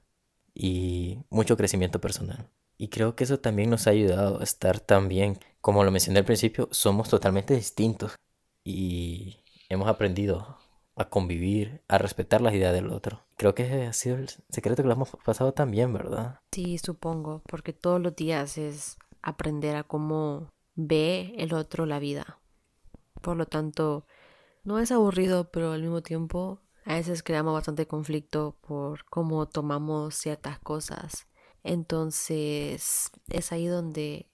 y 0.54 1.24
mucho 1.30 1.56
crecimiento 1.56 2.00
personal. 2.00 2.48
Y 2.80 2.88
creo 2.88 3.14
que 3.14 3.24
eso 3.24 3.38
también 3.38 3.68
nos 3.68 3.86
ha 3.86 3.90
ayudado 3.90 4.40
a 4.40 4.42
estar 4.42 4.80
tan 4.80 5.06
bien. 5.06 5.38
Como 5.60 5.84
lo 5.84 5.90
mencioné 5.90 6.20
al 6.20 6.24
principio, 6.24 6.66
somos 6.70 7.10
totalmente 7.10 7.54
distintos 7.54 8.16
y 8.64 9.44
hemos 9.68 9.86
aprendido 9.86 10.56
a 10.96 11.10
convivir, 11.10 11.82
a 11.88 11.98
respetar 11.98 12.40
las 12.40 12.54
ideas 12.54 12.72
del 12.72 12.88
otro. 12.88 13.26
Creo 13.36 13.54
que 13.54 13.64
ha 13.84 13.92
sido 13.92 14.16
el 14.16 14.30
secreto 14.48 14.82
que 14.82 14.88
lo 14.88 14.94
hemos 14.94 15.10
pasado 15.22 15.52
tan 15.52 15.70
bien, 15.70 15.92
¿verdad? 15.92 16.40
Sí, 16.52 16.78
supongo, 16.78 17.42
porque 17.50 17.74
todos 17.74 18.00
los 18.00 18.16
días 18.16 18.56
es 18.56 18.96
aprender 19.20 19.76
a 19.76 19.82
cómo 19.82 20.48
ve 20.74 21.34
el 21.36 21.52
otro 21.52 21.84
la 21.84 21.98
vida. 21.98 22.40
Por 23.20 23.36
lo 23.36 23.44
tanto, 23.44 24.06
no 24.64 24.78
es 24.78 24.90
aburrido, 24.90 25.50
pero 25.50 25.72
al 25.72 25.82
mismo 25.82 26.00
tiempo 26.00 26.62
a 26.86 26.94
veces 26.94 27.22
creamos 27.22 27.52
bastante 27.52 27.86
conflicto 27.86 28.56
por 28.62 29.04
cómo 29.04 29.46
tomamos 29.46 30.14
ciertas 30.14 30.58
cosas 30.60 31.26
entonces 31.62 33.10
es 33.28 33.52
ahí 33.52 33.66
donde 33.66 34.30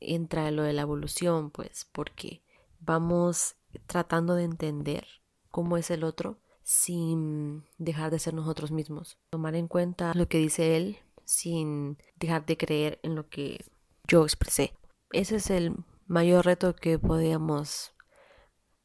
entra 0.00 0.50
lo 0.50 0.62
de 0.62 0.72
la 0.72 0.82
evolución, 0.82 1.50
pues, 1.50 1.88
porque 1.92 2.42
vamos 2.80 3.56
tratando 3.86 4.34
de 4.34 4.44
entender 4.44 5.06
cómo 5.50 5.76
es 5.76 5.90
el 5.90 6.04
otro 6.04 6.40
sin 6.62 7.64
dejar 7.78 8.10
de 8.10 8.18
ser 8.18 8.34
nosotros 8.34 8.70
mismos. 8.70 9.18
Tomar 9.30 9.54
en 9.54 9.68
cuenta 9.68 10.12
lo 10.14 10.28
que 10.28 10.38
dice 10.38 10.76
él 10.76 10.98
sin 11.24 11.98
dejar 12.16 12.46
de 12.46 12.56
creer 12.56 13.00
en 13.02 13.14
lo 13.14 13.28
que 13.28 13.64
yo 14.06 14.24
expresé. 14.24 14.74
Ese 15.12 15.36
es 15.36 15.50
el 15.50 15.76
mayor 16.06 16.44
reto 16.44 16.74
que 16.74 16.98
podíamos 16.98 17.94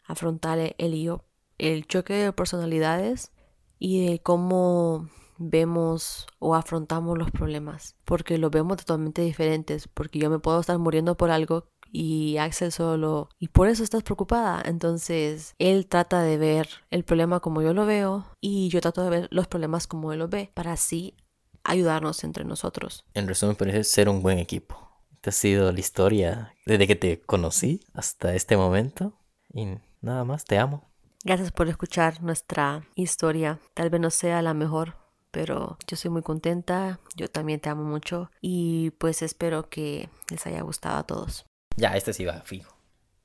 afrontar 0.06 0.60
él 0.60 0.94
y 0.94 1.04
yo. 1.04 1.26
El 1.58 1.86
choque 1.86 2.14
de 2.14 2.34
personalidades 2.34 3.32
y 3.78 4.08
de 4.08 4.22
cómo 4.22 5.10
vemos 5.50 6.28
o 6.40 6.56
afrontamos 6.56 7.18
los 7.18 7.32
problemas, 7.32 7.96
porque 8.06 8.38
los 8.38 8.52
vemos 8.52 8.78
totalmente 8.78 9.22
diferentes, 9.22 9.88
porque 9.88 10.20
yo 10.20 10.30
me 10.30 10.40
puedo 10.40 10.60
estar 10.60 10.78
muriendo 10.78 11.18
por 11.18 11.32
algo 11.32 11.66
y 11.92 12.38
Axel 12.38 12.72
solo 12.72 13.30
y 13.38 13.50
por 13.50 13.68
eso 13.68 13.84
estás 13.84 14.04
preocupada. 14.04 14.62
Entonces, 14.66 15.56
él 15.60 15.88
trata 15.88 16.22
de 16.22 16.38
ver 16.38 16.70
el 16.90 17.04
problema 17.04 17.40
como 17.40 17.62
yo 17.62 17.74
lo 17.74 17.86
veo 17.86 18.26
y 18.40 18.70
yo 18.70 18.82
trato 18.82 19.04
de 19.04 19.10
ver 19.10 19.28
los 19.32 19.48
problemas 19.48 19.88
como 19.88 20.14
él 20.14 20.20
los 20.20 20.30
ve 20.30 20.52
para 20.54 20.74
así 20.74 21.16
ayudarnos 21.64 22.24
entre 22.24 22.44
nosotros. 22.44 23.06
En 23.14 23.28
resumen, 23.28 23.56
parece 23.56 23.84
ser 23.84 24.10
un 24.10 24.22
buen 24.22 24.40
equipo. 24.40 24.90
Esta 25.14 25.30
ha 25.30 25.34
sido 25.34 25.72
la 25.72 25.80
historia 25.80 26.56
desde 26.66 26.88
que 26.88 26.96
te 26.96 27.22
conocí 27.22 27.82
hasta 27.94 28.34
este 28.34 28.58
momento 28.58 29.20
y 29.54 29.68
nada 30.02 30.24
más, 30.24 30.46
te 30.46 30.58
amo. 30.58 30.90
Gracias 31.24 31.52
por 31.52 31.68
escuchar 31.68 32.24
nuestra 32.24 32.84
historia. 32.96 33.60
Tal 33.76 33.92
vez 33.92 34.02
no 34.02 34.10
sea 34.10 34.42
la 34.42 34.56
mejor, 34.56 34.96
pero 35.32 35.78
yo 35.88 35.98
soy 35.98 36.12
muy 36.12 36.22
contenta, 36.22 37.00
yo 37.16 37.30
también 37.30 37.60
te 37.60 37.70
amo 37.70 37.84
mucho 37.84 38.30
y 38.42 38.92
pues 38.92 39.22
espero 39.22 39.70
que 39.70 40.10
les 40.30 40.46
haya 40.46 40.62
gustado 40.62 40.98
a 40.98 41.04
todos. 41.04 41.46
Ya, 41.78 41.96
este 41.96 42.14
sí 42.14 42.26
va 42.26 42.42
fijo. 42.42 42.76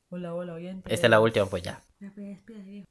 Hola, 0.09 0.35
hola, 0.35 0.55
oyente. 0.55 0.93
Esta 0.93 1.09
es 1.09 1.11
la 1.11 1.21
última, 1.21 1.47
pues 1.47 1.63
ya. 1.65 1.83